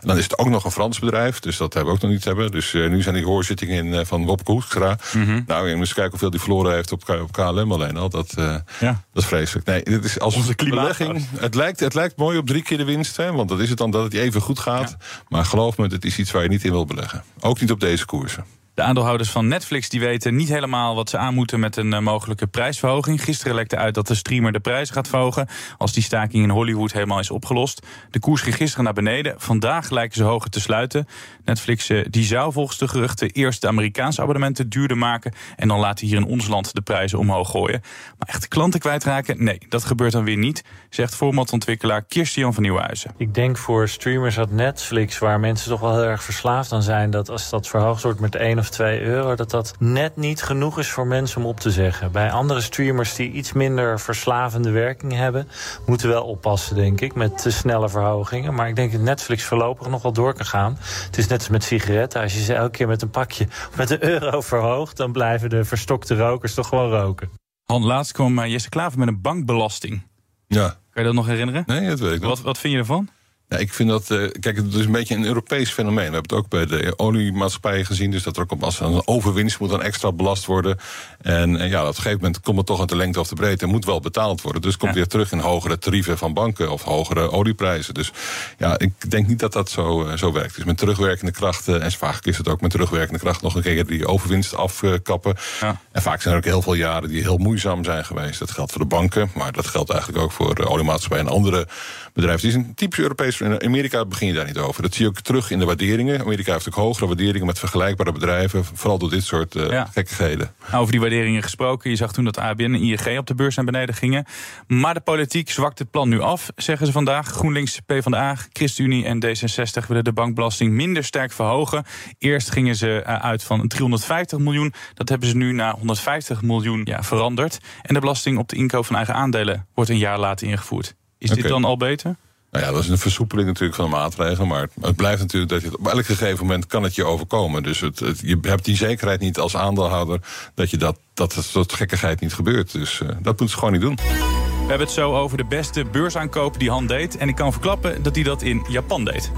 En 0.00 0.08
dan 0.08 0.16
is 0.16 0.22
het 0.22 0.38
ook 0.38 0.48
nog 0.48 0.64
een 0.64 0.70
Frans 0.70 0.98
bedrijf, 0.98 1.40
dus 1.40 1.56
dat 1.56 1.74
hebben 1.74 1.92
we 1.92 1.98
ook 1.98 2.04
nog 2.04 2.12
niet 2.12 2.24
hebben. 2.24 2.50
Dus 2.50 2.72
uh, 2.72 2.90
nu 2.90 3.02
zijn 3.02 3.14
die 3.14 3.24
hoorzittingen 3.24 3.76
in, 3.76 3.92
uh, 3.92 4.00
van 4.04 4.24
Wopke 4.24 4.52
Hoekstra. 4.52 4.98
Mm 5.14 5.24
-hmm. 5.24 5.44
Nou, 5.46 5.68
je 5.68 5.76
moet 5.76 5.86
kijken 5.86 6.10
hoeveel 6.10 6.30
die 6.30 6.40
verloren 6.40 6.74
heeft 6.74 6.92
op, 6.92 7.08
op 7.08 7.32
KLM 7.32 7.72
alleen 7.72 7.96
al. 7.96 8.08
Dat, 8.08 8.32
ja. 8.36 9.04
dat 9.12 9.22
is 9.22 9.26
vreselijk. 9.26 9.66
Nee, 9.66 9.82
dit 9.82 10.04
is 10.04 10.18
als 10.18 10.34
onze 10.34 10.54
belegging. 10.56 11.26
Het 11.36 11.54
lijkt, 11.54 11.80
het 11.80 11.94
lijkt 11.94 12.16
mooi 12.16 12.38
op 12.38 12.46
drie 12.46 12.62
keer 12.62 12.78
de 12.78 12.84
winst, 12.84 13.16
hè, 13.16 13.32
want 13.32 13.48
dat 13.48 13.60
is 13.60 13.68
het 13.68 13.78
dan 13.78 13.90
dat 13.90 14.04
het 14.04 14.14
even 14.14 14.40
goed 14.40 14.58
gaat. 14.58 14.96
Ja. 14.98 15.06
Maar 15.28 15.44
geloof 15.44 15.78
me, 15.78 15.86
het 15.86 16.04
is 16.04 16.18
iets 16.18 16.30
waar 16.30 16.42
je 16.42 16.48
niet 16.48 16.64
in 16.64 16.70
wil 16.70 16.84
beleggen. 16.84 17.24
Ook 17.40 17.60
niet 17.60 17.70
op 17.70 17.80
deze 17.80 18.04
koersen. 18.04 18.44
De 18.74 18.82
aandeelhouders 18.82 19.30
van 19.30 19.48
Netflix 19.48 19.88
die 19.88 20.00
weten 20.00 20.36
niet 20.36 20.48
helemaal 20.48 20.94
wat 20.94 21.10
ze 21.10 21.18
aan 21.18 21.34
moeten 21.34 21.60
met 21.60 21.76
een 21.76 21.92
uh, 21.92 21.98
mogelijke 21.98 22.46
prijsverhoging. 22.46 23.22
Gisteren 23.22 23.54
lekte 23.54 23.76
uit 23.76 23.94
dat 23.94 24.06
de 24.06 24.14
streamer 24.14 24.52
de 24.52 24.60
prijs 24.60 24.90
gaat 24.90 25.08
verhogen 25.08 25.48
als 25.78 25.92
die 25.92 26.02
staking 26.02 26.42
in 26.42 26.50
Hollywood 26.50 26.92
helemaal 26.92 27.18
is 27.18 27.30
opgelost. 27.30 27.86
De 28.10 28.18
koers 28.18 28.42
ging 28.42 28.56
gisteren 28.56 28.84
naar 28.84 28.92
beneden. 28.92 29.34
Vandaag 29.36 29.90
lijken 29.90 30.16
ze 30.16 30.22
hoger 30.22 30.50
te 30.50 30.60
sluiten. 30.60 31.06
Netflix 31.44 31.90
uh, 31.90 32.04
die 32.10 32.24
zou 32.24 32.52
volgens 32.52 32.78
de 32.78 32.88
geruchten 32.88 33.30
eerst 33.30 33.60
de 33.60 33.68
Amerikaanse 33.68 34.20
abonnementen 34.20 34.68
duurder 34.68 34.98
maken 34.98 35.32
en 35.56 35.68
dan 35.68 35.78
laten 35.78 36.06
hier 36.06 36.16
in 36.16 36.26
ons 36.26 36.48
land 36.48 36.74
de 36.74 36.82
prijzen 36.82 37.18
omhoog 37.18 37.50
gooien. 37.50 37.82
Maar 38.18 38.28
echt 38.28 38.48
klanten 38.48 38.80
kwijtraken? 38.80 39.44
Nee, 39.44 39.58
dat 39.68 39.84
gebeurt 39.84 40.12
dan 40.12 40.24
weer 40.24 40.36
niet, 40.36 40.64
zegt 40.90 41.14
formatontwikkelaar 41.14 42.02
Kirstian 42.02 42.54
van 42.54 42.62
Nieuwhuizen. 42.62 43.14
Ik 43.16 43.34
denk 43.34 43.56
voor 43.56 43.88
streamers 43.88 44.38
als 44.38 44.48
Netflix, 44.50 45.18
waar 45.18 45.40
mensen 45.40 45.70
toch 45.70 45.80
wel 45.80 45.94
heel 45.94 46.04
erg 46.04 46.22
verslaafd 46.22 46.72
aan 46.72 46.82
zijn, 46.82 47.10
dat 47.10 47.30
als 47.30 47.50
dat 47.50 47.68
verhoogd 47.68 48.02
wordt 48.02 48.20
met 48.20 48.34
1 48.34 48.58
of 48.58 48.63
2 48.70 49.00
euro, 49.00 49.34
dat 49.34 49.50
dat 49.50 49.74
net 49.78 50.16
niet 50.16 50.42
genoeg 50.42 50.78
is 50.78 50.90
voor 50.90 51.06
mensen 51.06 51.40
om 51.40 51.46
op 51.46 51.60
te 51.60 51.70
zeggen. 51.70 52.12
Bij 52.12 52.30
andere 52.30 52.60
streamers 52.60 53.14
die 53.14 53.30
iets 53.30 53.52
minder 53.52 54.00
verslavende 54.00 54.70
werking 54.70 55.12
hebben, 55.12 55.48
moeten 55.86 56.08
we 56.08 56.12
wel 56.12 56.24
oppassen, 56.24 56.76
denk 56.76 57.00
ik, 57.00 57.14
met 57.14 57.38
te 57.38 57.50
snelle 57.50 57.88
verhogingen. 57.88 58.54
Maar 58.54 58.68
ik 58.68 58.76
denk 58.76 58.92
dat 58.92 59.00
Netflix 59.00 59.44
voorlopig 59.44 59.88
nog 59.88 60.02
wel 60.02 60.12
door 60.12 60.34
kan 60.34 60.46
gaan. 60.46 60.78
Het 61.06 61.18
is 61.18 61.26
net 61.26 61.38
als 61.38 61.48
met 61.48 61.64
sigaretten. 61.64 62.22
Als 62.22 62.34
je 62.34 62.40
ze 62.40 62.54
elke 62.54 62.70
keer 62.70 62.88
met 62.88 63.02
een 63.02 63.10
pakje 63.10 63.44
of 63.44 63.76
met 63.76 63.90
een 63.90 64.04
euro 64.04 64.40
verhoogt, 64.40 64.96
dan 64.96 65.12
blijven 65.12 65.50
de 65.50 65.64
verstokte 65.64 66.16
rokers 66.16 66.54
toch 66.54 66.68
gewoon 66.68 66.90
roken. 66.90 67.30
Han, 67.64 67.84
laatst 67.84 68.12
kwam 68.12 68.38
uh, 68.38 68.46
Jesse 68.46 68.68
Klaver 68.68 68.98
met 68.98 69.08
een 69.08 69.20
bankbelasting. 69.20 70.02
Ja. 70.46 70.68
Kan 70.68 71.02
je 71.02 71.08
dat 71.08 71.14
nog 71.14 71.26
herinneren? 71.26 71.62
Nee, 71.66 71.88
dat 71.88 71.98
weet 71.98 72.12
ik 72.12 72.20
nog. 72.20 72.30
Wat, 72.30 72.40
wat 72.40 72.58
vind 72.58 72.72
je 72.72 72.78
ervan? 72.78 73.08
Ja, 73.48 73.56
ik 73.56 73.72
vind 73.72 73.88
dat, 73.88 74.10
uh, 74.10 74.30
kijk, 74.40 74.56
het 74.56 74.74
is 74.74 74.84
een 74.84 74.92
beetje 74.92 75.14
een 75.14 75.24
Europees 75.24 75.70
fenomeen. 75.70 76.06
We 76.06 76.12
hebben 76.12 76.36
het 76.36 76.44
ook 76.44 76.48
bij 76.48 76.66
de 76.66 76.98
oliemaatschappijen 76.98 77.86
gezien. 77.86 78.10
Dus 78.10 78.22
dat 78.22 78.36
er 78.36 78.42
ook 78.42 78.62
als 78.62 78.80
een 78.80 79.06
overwinst 79.06 79.60
moet 79.60 79.70
dan 79.70 79.82
extra 79.82 80.12
belast 80.12 80.46
worden. 80.46 80.78
En, 81.20 81.56
en 81.56 81.68
ja, 81.68 81.80
op 81.80 81.88
een 81.88 81.94
gegeven 81.94 82.18
moment 82.18 82.40
komt 82.40 82.56
het 82.56 82.66
toch 82.66 82.80
aan 82.80 82.86
de 82.86 82.96
lengte 82.96 83.20
of 83.20 83.28
de 83.28 83.34
breedte. 83.34 83.64
en 83.64 83.70
moet 83.70 83.84
wel 83.84 84.00
betaald 84.00 84.42
worden. 84.42 84.62
Dus 84.62 84.70
het 84.70 84.80
komt 84.80 84.92
ja. 84.94 84.98
weer 84.98 85.08
terug 85.08 85.32
in 85.32 85.38
hogere 85.38 85.78
tarieven 85.78 86.18
van 86.18 86.34
banken 86.34 86.70
of 86.70 86.82
hogere 86.82 87.30
olieprijzen. 87.30 87.94
Dus 87.94 88.12
ja, 88.58 88.78
ik 88.78 89.10
denk 89.10 89.26
niet 89.26 89.38
dat 89.38 89.52
dat 89.52 89.70
zo, 89.70 90.06
uh, 90.06 90.16
zo 90.16 90.32
werkt. 90.32 90.54
Dus 90.54 90.64
met 90.64 90.78
terugwerkende 90.78 91.32
krachten, 91.32 91.82
en 91.82 91.92
vaak 91.92 92.24
is 92.24 92.38
het 92.38 92.48
ook 92.48 92.60
met 92.60 92.70
terugwerkende 92.70 93.18
kracht 93.18 93.42
nog 93.42 93.54
een 93.54 93.62
keer 93.62 93.86
die 93.86 94.06
overwinst 94.06 94.54
afkappen. 94.54 95.36
Ja. 95.60 95.80
En 95.92 96.02
vaak 96.02 96.22
zijn 96.22 96.34
er 96.34 96.40
ook 96.40 96.46
heel 96.46 96.62
veel 96.62 96.74
jaren 96.74 97.08
die 97.08 97.22
heel 97.22 97.38
moeizaam 97.38 97.84
zijn 97.84 98.04
geweest. 98.04 98.38
Dat 98.38 98.50
geldt 98.50 98.72
voor 98.72 98.80
de 98.80 98.86
banken, 98.86 99.30
maar 99.34 99.52
dat 99.52 99.66
geldt 99.66 99.90
eigenlijk 99.90 100.22
ook 100.22 100.32
voor 100.32 100.54
de 100.54 100.68
oliemaatschappijen 100.68 101.26
en 101.26 101.32
andere 101.32 101.66
bedrijven. 102.12 102.48
Het 102.48 102.56
is 102.56 102.64
een 102.64 102.74
typisch 102.74 102.98
Europees 102.98 103.33
in 103.40 103.62
Amerika 103.64 104.04
begin 104.04 104.26
je 104.26 104.34
daar 104.34 104.46
niet 104.46 104.58
over. 104.58 104.82
Dat 104.82 104.94
zie 104.94 105.02
je 105.04 105.10
ook 105.10 105.20
terug 105.20 105.50
in 105.50 105.58
de 105.58 105.64
waarderingen. 105.64 106.20
Amerika 106.20 106.52
heeft 106.52 106.68
ook 106.68 106.74
hogere 106.74 107.06
waarderingen 107.06 107.46
met 107.46 107.58
vergelijkbare 107.58 108.12
bedrijven. 108.12 108.64
Vooral 108.64 108.98
door 108.98 109.10
dit 109.10 109.24
soort 109.24 109.54
uh, 109.54 109.70
ja. 109.70 109.88
gekkigheden. 109.92 110.54
Over 110.74 110.90
die 110.90 111.00
waarderingen 111.00 111.42
gesproken. 111.42 111.90
Je 111.90 111.96
zag 111.96 112.12
toen 112.12 112.24
dat 112.24 112.38
ABN 112.38 112.62
en 112.62 112.74
ING 112.74 113.18
op 113.18 113.26
de 113.26 113.34
beurs 113.34 113.56
naar 113.56 113.64
beneden 113.64 113.94
gingen. 113.94 114.24
Maar 114.66 114.94
de 114.94 115.00
politiek 115.00 115.50
zwakt 115.50 115.78
het 115.78 115.90
plan 115.90 116.08
nu 116.08 116.20
af, 116.20 116.50
zeggen 116.56 116.86
ze 116.86 116.92
vandaag. 116.92 117.28
GroenLinks, 117.28 117.80
PvdA, 117.86 118.36
ChristenUnie 118.52 119.04
en 119.04 119.24
D66 119.24 119.86
willen 119.88 120.04
de 120.04 120.12
bankbelasting 120.12 120.72
minder 120.72 121.04
sterk 121.04 121.32
verhogen. 121.32 121.84
Eerst 122.18 122.50
gingen 122.50 122.76
ze 122.76 123.02
uit 123.04 123.42
van 123.42 123.68
350 123.68 124.38
miljoen. 124.38 124.72
Dat 124.94 125.08
hebben 125.08 125.28
ze 125.28 125.36
nu 125.36 125.52
naar 125.52 125.74
150 125.74 126.42
miljoen 126.42 126.80
ja, 126.84 127.02
veranderd. 127.02 127.58
En 127.82 127.94
de 127.94 128.00
belasting 128.00 128.38
op 128.38 128.48
de 128.48 128.56
inkoop 128.56 128.86
van 128.86 128.96
eigen 128.96 129.14
aandelen 129.14 129.66
wordt 129.74 129.90
een 129.90 129.98
jaar 129.98 130.18
later 130.18 130.46
ingevoerd. 130.46 130.94
Is 131.18 131.30
okay. 131.30 131.42
dit 131.42 131.50
dan 131.50 131.64
al 131.64 131.76
beter? 131.76 132.16
Nou 132.54 132.66
ja, 132.66 132.72
dat 132.72 132.82
is 132.82 132.88
een 132.88 132.98
versoepeling 132.98 133.48
natuurlijk 133.48 133.74
van 133.74 133.84
de 133.84 133.96
maatregelen. 133.96 134.48
Maar 134.48 134.68
het 134.80 134.96
blijft 134.96 135.20
natuurlijk 135.20 135.52
dat 135.52 135.62
je 135.62 135.78
op 135.78 135.88
elk 135.88 136.04
gegeven 136.04 136.46
moment 136.46 136.66
kan 136.66 136.82
het 136.82 136.94
je 136.94 137.04
overkomen. 137.04 137.62
Dus 137.62 137.80
het, 137.80 137.98
je 138.22 138.38
hebt 138.42 138.64
die 138.64 138.76
zekerheid 138.76 139.20
niet 139.20 139.38
als 139.38 139.56
aandeelhouder 139.56 140.20
dat 140.54 140.70
je 140.70 140.76
dat, 140.76 140.98
dat 141.14 141.36
soort 141.40 141.72
gekkigheid 141.72 142.20
niet 142.20 142.34
gebeurt. 142.34 142.72
Dus 142.72 143.00
uh, 143.00 143.08
dat 143.08 143.24
moeten 143.24 143.48
ze 143.48 143.56
gewoon 143.56 143.72
niet 143.72 143.80
doen. 143.80 143.94
We 143.94 144.70
hebben 144.70 144.86
het 144.86 144.90
zo 144.90 145.14
over 145.16 145.36
de 145.36 145.44
beste 145.44 145.84
beursaankoop 145.84 146.58
die 146.58 146.70
Han 146.70 146.86
deed. 146.86 147.16
En 147.16 147.28
ik 147.28 147.34
kan 147.34 147.52
verklappen 147.52 148.02
dat 148.02 148.14
hij 148.14 148.24
dat 148.24 148.42
in 148.42 148.64
Japan 148.68 149.04
deed. 149.04 149.32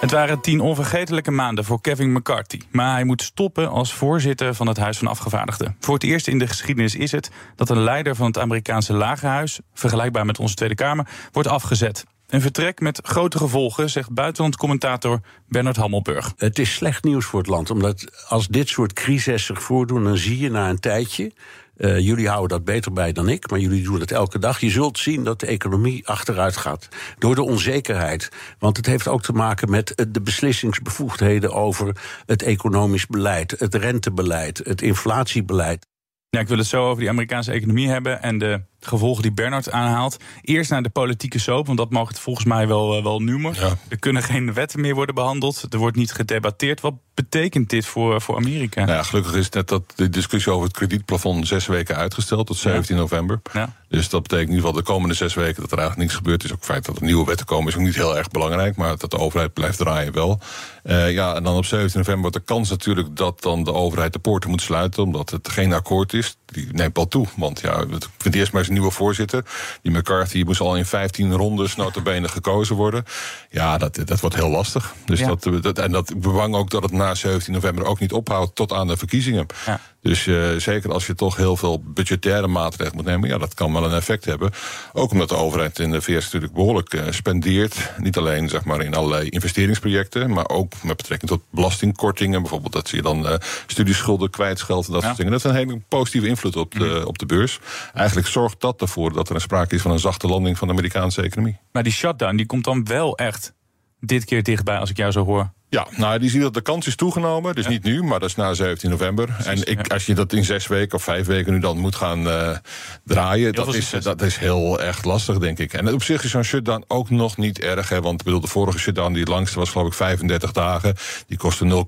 Het 0.00 0.10
waren 0.10 0.40
tien 0.40 0.60
onvergetelijke 0.60 1.30
maanden 1.30 1.64
voor 1.64 1.80
Kevin 1.80 2.12
McCarthy. 2.12 2.60
Maar 2.70 2.92
hij 2.92 3.04
moet 3.04 3.22
stoppen 3.22 3.70
als 3.70 3.92
voorzitter 3.92 4.54
van 4.54 4.66
het 4.66 4.76
Huis 4.76 4.98
van 4.98 5.06
Afgevaardigden. 5.06 5.76
Voor 5.80 5.94
het 5.94 6.02
eerst 6.02 6.26
in 6.26 6.38
de 6.38 6.46
geschiedenis 6.46 6.94
is 6.94 7.12
het 7.12 7.30
dat 7.54 7.70
een 7.70 7.82
leider 7.82 8.14
van 8.14 8.26
het 8.26 8.38
Amerikaanse 8.38 8.92
Lagerhuis, 8.92 9.60
vergelijkbaar 9.74 10.26
met 10.26 10.38
onze 10.38 10.54
Tweede 10.54 10.74
Kamer, 10.74 11.08
wordt 11.32 11.48
afgezet. 11.48 12.04
Een 12.26 12.40
vertrek 12.40 12.80
met 12.80 13.00
grote 13.02 13.38
gevolgen, 13.38 13.90
zegt 13.90 14.10
buitenlandcommentator 14.10 15.20
Bernard 15.48 15.76
Hammelburg. 15.76 16.32
Het 16.36 16.58
is 16.58 16.74
slecht 16.74 17.04
nieuws 17.04 17.24
voor 17.24 17.38
het 17.38 17.48
land, 17.48 17.70
omdat 17.70 18.26
als 18.28 18.48
dit 18.48 18.68
soort 18.68 18.92
crises 18.92 19.44
zich 19.44 19.62
voordoen, 19.62 20.04
dan 20.04 20.16
zie 20.16 20.38
je 20.38 20.50
na 20.50 20.68
een 20.68 20.80
tijdje 20.80 21.32
uh, 21.76 21.98
jullie 21.98 22.28
houden 22.28 22.48
dat 22.48 22.64
beter 22.64 22.92
bij 22.92 23.12
dan 23.12 23.28
ik, 23.28 23.50
maar 23.50 23.58
jullie 23.58 23.82
doen 23.82 24.00
het 24.00 24.12
elke 24.12 24.38
dag. 24.38 24.60
Je 24.60 24.70
zult 24.70 24.98
zien 24.98 25.24
dat 25.24 25.40
de 25.40 25.46
economie 25.46 26.08
achteruit 26.08 26.56
gaat. 26.56 26.88
Door 27.18 27.34
de 27.34 27.42
onzekerheid. 27.42 28.28
Want 28.58 28.76
het 28.76 28.86
heeft 28.86 29.08
ook 29.08 29.22
te 29.22 29.32
maken 29.32 29.70
met 29.70 30.08
de 30.10 30.20
beslissingsbevoegdheden 30.20 31.52
over 31.52 31.96
het 32.26 32.42
economisch 32.42 33.06
beleid, 33.06 33.54
het 33.58 33.74
rentebeleid, 33.74 34.60
het 34.64 34.82
inflatiebeleid. 34.82 35.86
Ja, 36.30 36.40
ik 36.40 36.48
wil 36.48 36.58
het 36.58 36.66
zo 36.66 36.84
over 36.84 37.00
die 37.00 37.08
Amerikaanse 37.08 37.52
economie 37.52 37.88
hebben 37.88 38.22
en 38.22 38.38
de 38.38 38.60
gevolgen 38.86 39.22
die 39.22 39.32
Bernard 39.32 39.70
aanhaalt. 39.70 40.16
Eerst 40.42 40.70
naar 40.70 40.82
de 40.82 40.88
politieke 40.88 41.38
soap, 41.38 41.66
want 41.66 41.78
dat 41.78 41.90
mag 41.90 42.08
het 42.08 42.18
volgens 42.18 42.46
mij 42.46 42.68
wel, 42.68 42.96
uh, 42.96 43.02
wel 43.02 43.20
noemen. 43.20 43.54
Ja. 43.54 43.76
Er 43.88 43.98
kunnen 43.98 44.22
geen 44.22 44.52
wetten 44.52 44.80
meer 44.80 44.94
worden 44.94 45.14
behandeld. 45.14 45.66
Er 45.70 45.78
wordt 45.78 45.96
niet 45.96 46.12
gedebatteerd. 46.12 46.80
Wat 46.80 46.94
betekent 47.14 47.70
dit 47.70 47.86
voor, 47.86 48.20
voor 48.20 48.36
Amerika? 48.36 48.84
Nou 48.84 48.96
ja, 48.96 49.02
gelukkig 49.02 49.34
is 49.34 49.48
net 49.48 49.68
dat 49.68 49.82
de 49.94 50.08
discussie 50.08 50.52
over 50.52 50.66
het 50.66 50.76
kredietplafond 50.76 51.46
zes 51.46 51.66
weken 51.66 51.96
uitgesteld 51.96 52.46
tot 52.46 52.56
17 52.56 52.94
ja. 52.94 53.00
november. 53.00 53.40
Ja. 53.52 53.74
Dus 53.88 54.08
dat 54.08 54.22
betekent 54.22 54.48
in 54.48 54.54
ieder 54.54 54.68
geval 54.68 54.84
de 54.84 54.90
komende 54.90 55.14
zes 55.14 55.34
weken 55.34 55.62
dat 55.62 55.72
er 55.72 55.78
eigenlijk 55.78 56.08
niks 56.08 56.18
gebeurt. 56.22 56.44
is 56.44 56.52
ook 56.52 56.56
het 56.56 56.66
feit 56.66 56.84
dat 56.84 56.96
er 56.96 57.02
nieuwe 57.02 57.26
wetten 57.26 57.46
komen 57.46 57.68
is 57.68 57.78
ook 57.78 57.84
niet 57.84 57.94
heel 57.94 58.16
erg 58.16 58.30
belangrijk. 58.30 58.76
Maar 58.76 58.96
dat 58.96 59.10
de 59.10 59.18
overheid 59.18 59.52
blijft 59.52 59.78
draaien 59.78 60.12
wel. 60.12 60.40
Uh, 60.84 61.12
ja, 61.12 61.34
en 61.34 61.42
dan 61.42 61.56
op 61.56 61.64
17 61.64 61.98
november 61.98 62.22
wordt 62.22 62.36
de 62.36 62.52
kans 62.54 62.70
natuurlijk 62.70 63.16
dat 63.16 63.42
dan 63.42 63.64
de 63.64 63.72
overheid 63.72 64.12
de 64.12 64.18
poorten 64.18 64.50
moet 64.50 64.62
sluiten. 64.62 65.02
Omdat 65.02 65.30
het 65.30 65.48
geen 65.48 65.72
akkoord 65.72 66.12
is. 66.12 66.36
Die 66.46 66.68
neemt 66.72 66.96
wel 66.96 67.08
toe. 67.08 67.26
Want 67.36 67.60
ja, 67.60 67.84
vind 68.18 68.34
eerst 68.34 68.52
maar 68.52 68.60
eens 68.60 68.68
een 68.68 68.76
nieuwe 68.76 68.90
voorzitter. 68.90 69.44
Die 69.82 69.92
McCarthy 69.92 70.42
moest 70.42 70.60
al 70.60 70.76
in 70.76 70.86
15 70.86 71.32
rondes 71.32 71.76
notabene 71.76 72.28
gekozen 72.28 72.76
worden. 72.76 73.04
Ja, 73.50 73.78
dat, 73.78 74.00
dat 74.04 74.20
wordt 74.20 74.36
heel 74.36 74.50
lastig. 74.50 74.94
Dus 75.04 75.18
ja. 75.18 75.26
dat, 75.26 75.62
dat, 75.62 75.78
en 75.78 75.92
dat 75.92 76.20
bang 76.20 76.54
ook 76.54 76.70
dat 76.70 76.82
het 76.82 76.92
na 76.92 77.14
17 77.14 77.52
november 77.52 77.84
ook 77.84 78.00
niet 78.00 78.12
ophoudt 78.12 78.54
tot 78.54 78.72
aan 78.72 78.86
de 78.86 78.96
verkiezingen. 78.96 79.46
Ja. 79.66 79.80
Dus 80.06 80.26
uh, 80.26 80.56
zeker 80.56 80.92
als 80.92 81.06
je 81.06 81.14
toch 81.14 81.36
heel 81.36 81.56
veel 81.56 81.82
budgettaire 81.84 82.46
maatregelen 82.46 82.96
moet 82.96 83.04
nemen, 83.04 83.28
ja, 83.28 83.38
dat 83.38 83.54
kan 83.54 83.72
wel 83.72 83.84
een 83.84 83.92
effect 83.92 84.24
hebben. 84.24 84.50
Ook 84.92 85.10
omdat 85.10 85.28
de 85.28 85.36
overheid 85.36 85.78
in 85.78 85.90
de 85.90 86.02
VS 86.02 86.24
natuurlijk 86.24 86.52
behoorlijk 86.52 86.94
uh, 86.94 87.02
spendeert. 87.10 87.92
Niet 87.98 88.16
alleen 88.16 88.48
zeg 88.48 88.64
maar, 88.64 88.80
in 88.80 88.94
allerlei 88.94 89.28
investeringsprojecten, 89.28 90.30
maar 90.30 90.48
ook 90.48 90.72
met 90.82 90.96
betrekking 90.96 91.30
tot 91.30 91.42
belastingkortingen. 91.50 92.40
Bijvoorbeeld 92.40 92.72
dat 92.72 92.88
ze 92.88 92.96
je 92.96 93.02
dan 93.02 93.26
uh, 93.26 93.34
studieschulden 93.66 94.30
kwijtscheldt 94.30 94.86
en 94.86 94.92
dat 94.92 95.00
ja. 95.00 95.06
soort 95.06 95.18
dingen. 95.18 95.32
Dat 95.32 95.42
heeft 95.42 95.54
een 95.54 95.68
hele 95.68 95.80
positieve 95.88 96.26
invloed 96.26 96.56
op 96.56 96.74
de, 96.74 97.02
op 97.06 97.18
de 97.18 97.26
beurs. 97.26 97.58
Eigenlijk 97.94 98.28
zorgt 98.28 98.60
dat 98.60 98.80
ervoor 98.80 99.12
dat 99.12 99.28
er 99.28 99.34
een 99.34 99.40
sprake 99.40 99.74
is 99.74 99.82
van 99.82 99.90
een 99.90 99.98
zachte 99.98 100.26
landing 100.26 100.58
van 100.58 100.68
de 100.68 100.74
Amerikaanse 100.74 101.22
economie. 101.22 101.58
Maar 101.72 101.82
die 101.82 101.92
shutdown 101.92 102.36
die 102.36 102.46
komt 102.46 102.64
dan 102.64 102.84
wel 102.84 103.16
echt 103.16 103.52
dit 104.00 104.24
keer 104.24 104.42
dichtbij 104.42 104.78
als 104.78 104.90
ik 104.90 104.96
jou 104.96 105.12
zo 105.12 105.24
hoor. 105.24 105.54
Ja, 105.68 105.86
nou, 105.96 106.18
die 106.18 106.30
ziet 106.30 106.40
dat 106.40 106.54
de 106.54 106.60
kans 106.60 106.86
is 106.86 106.96
toegenomen. 106.96 107.54
Dus 107.54 107.66
niet 107.66 107.82
nu, 107.82 108.02
maar 108.02 108.20
dat 108.20 108.28
is 108.28 108.34
na 108.34 108.54
17 108.54 108.90
november. 108.90 109.36
en 109.44 109.66
ik, 109.66 109.92
als 109.92 110.06
je 110.06 110.14
dat 110.14 110.32
in 110.32 110.44
zes 110.44 110.66
weken 110.66 110.96
of 110.96 111.02
vijf 111.02 111.26
weken 111.26 111.52
nu 111.52 111.58
dan 111.58 111.78
moet 111.78 111.94
gaan 111.94 112.26
uh, 112.26 112.56
draaien... 113.04 113.52
Dat 113.52 113.74
is, 113.74 113.90
dat 113.90 114.22
is 114.22 114.36
heel 114.36 114.80
erg 114.80 115.04
lastig, 115.04 115.38
denk 115.38 115.58
ik. 115.58 115.72
En 115.72 115.92
op 115.92 116.02
zich 116.02 116.24
is 116.24 116.30
zo'n 116.30 116.42
shutdown 116.42 116.84
ook 116.88 117.10
nog 117.10 117.36
niet 117.36 117.58
erg. 117.58 117.88
Hè, 117.88 118.00
want 118.00 118.22
bedoel, 118.22 118.40
de 118.40 118.46
vorige 118.46 118.78
shutdown, 118.78 119.12
die 119.12 119.26
langste 119.26 119.58
was 119.58 119.70
geloof 119.70 119.86
ik 119.86 119.94
35 119.94 120.52
dagen. 120.52 120.94
Die 121.26 121.38
kostte 121.38 121.84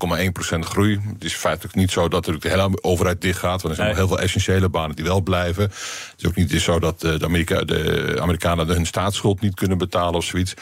0,1% 0.55 0.59
groei. 0.59 0.99
Het 1.13 1.23
is 1.23 1.33
feitelijk 1.33 1.75
niet 1.75 1.91
zo 1.91 2.07
dat 2.07 2.27
er 2.27 2.39
de 2.39 2.49
hele 2.49 2.77
overheid 2.81 3.21
dicht 3.21 3.39
gaat. 3.39 3.61
Want 3.61 3.63
er 3.63 3.75
zijn 3.75 3.87
nog 3.87 3.97
heel 3.97 4.07
veel 4.07 4.19
essentiële 4.19 4.69
banen 4.69 4.95
die 4.95 5.05
wel 5.05 5.21
blijven. 5.21 5.63
Het 5.63 6.13
is 6.17 6.27
ook 6.27 6.35
niet 6.35 6.61
zo 6.61 6.79
dat 6.79 7.01
de, 7.01 7.19
Amerika, 7.23 7.63
de 7.63 8.17
Amerikanen 8.21 8.67
hun 8.67 8.85
staatsschuld 8.85 9.41
niet 9.41 9.55
kunnen 9.55 9.77
betalen 9.77 10.15
of 10.15 10.23
zoiets. 10.23 10.53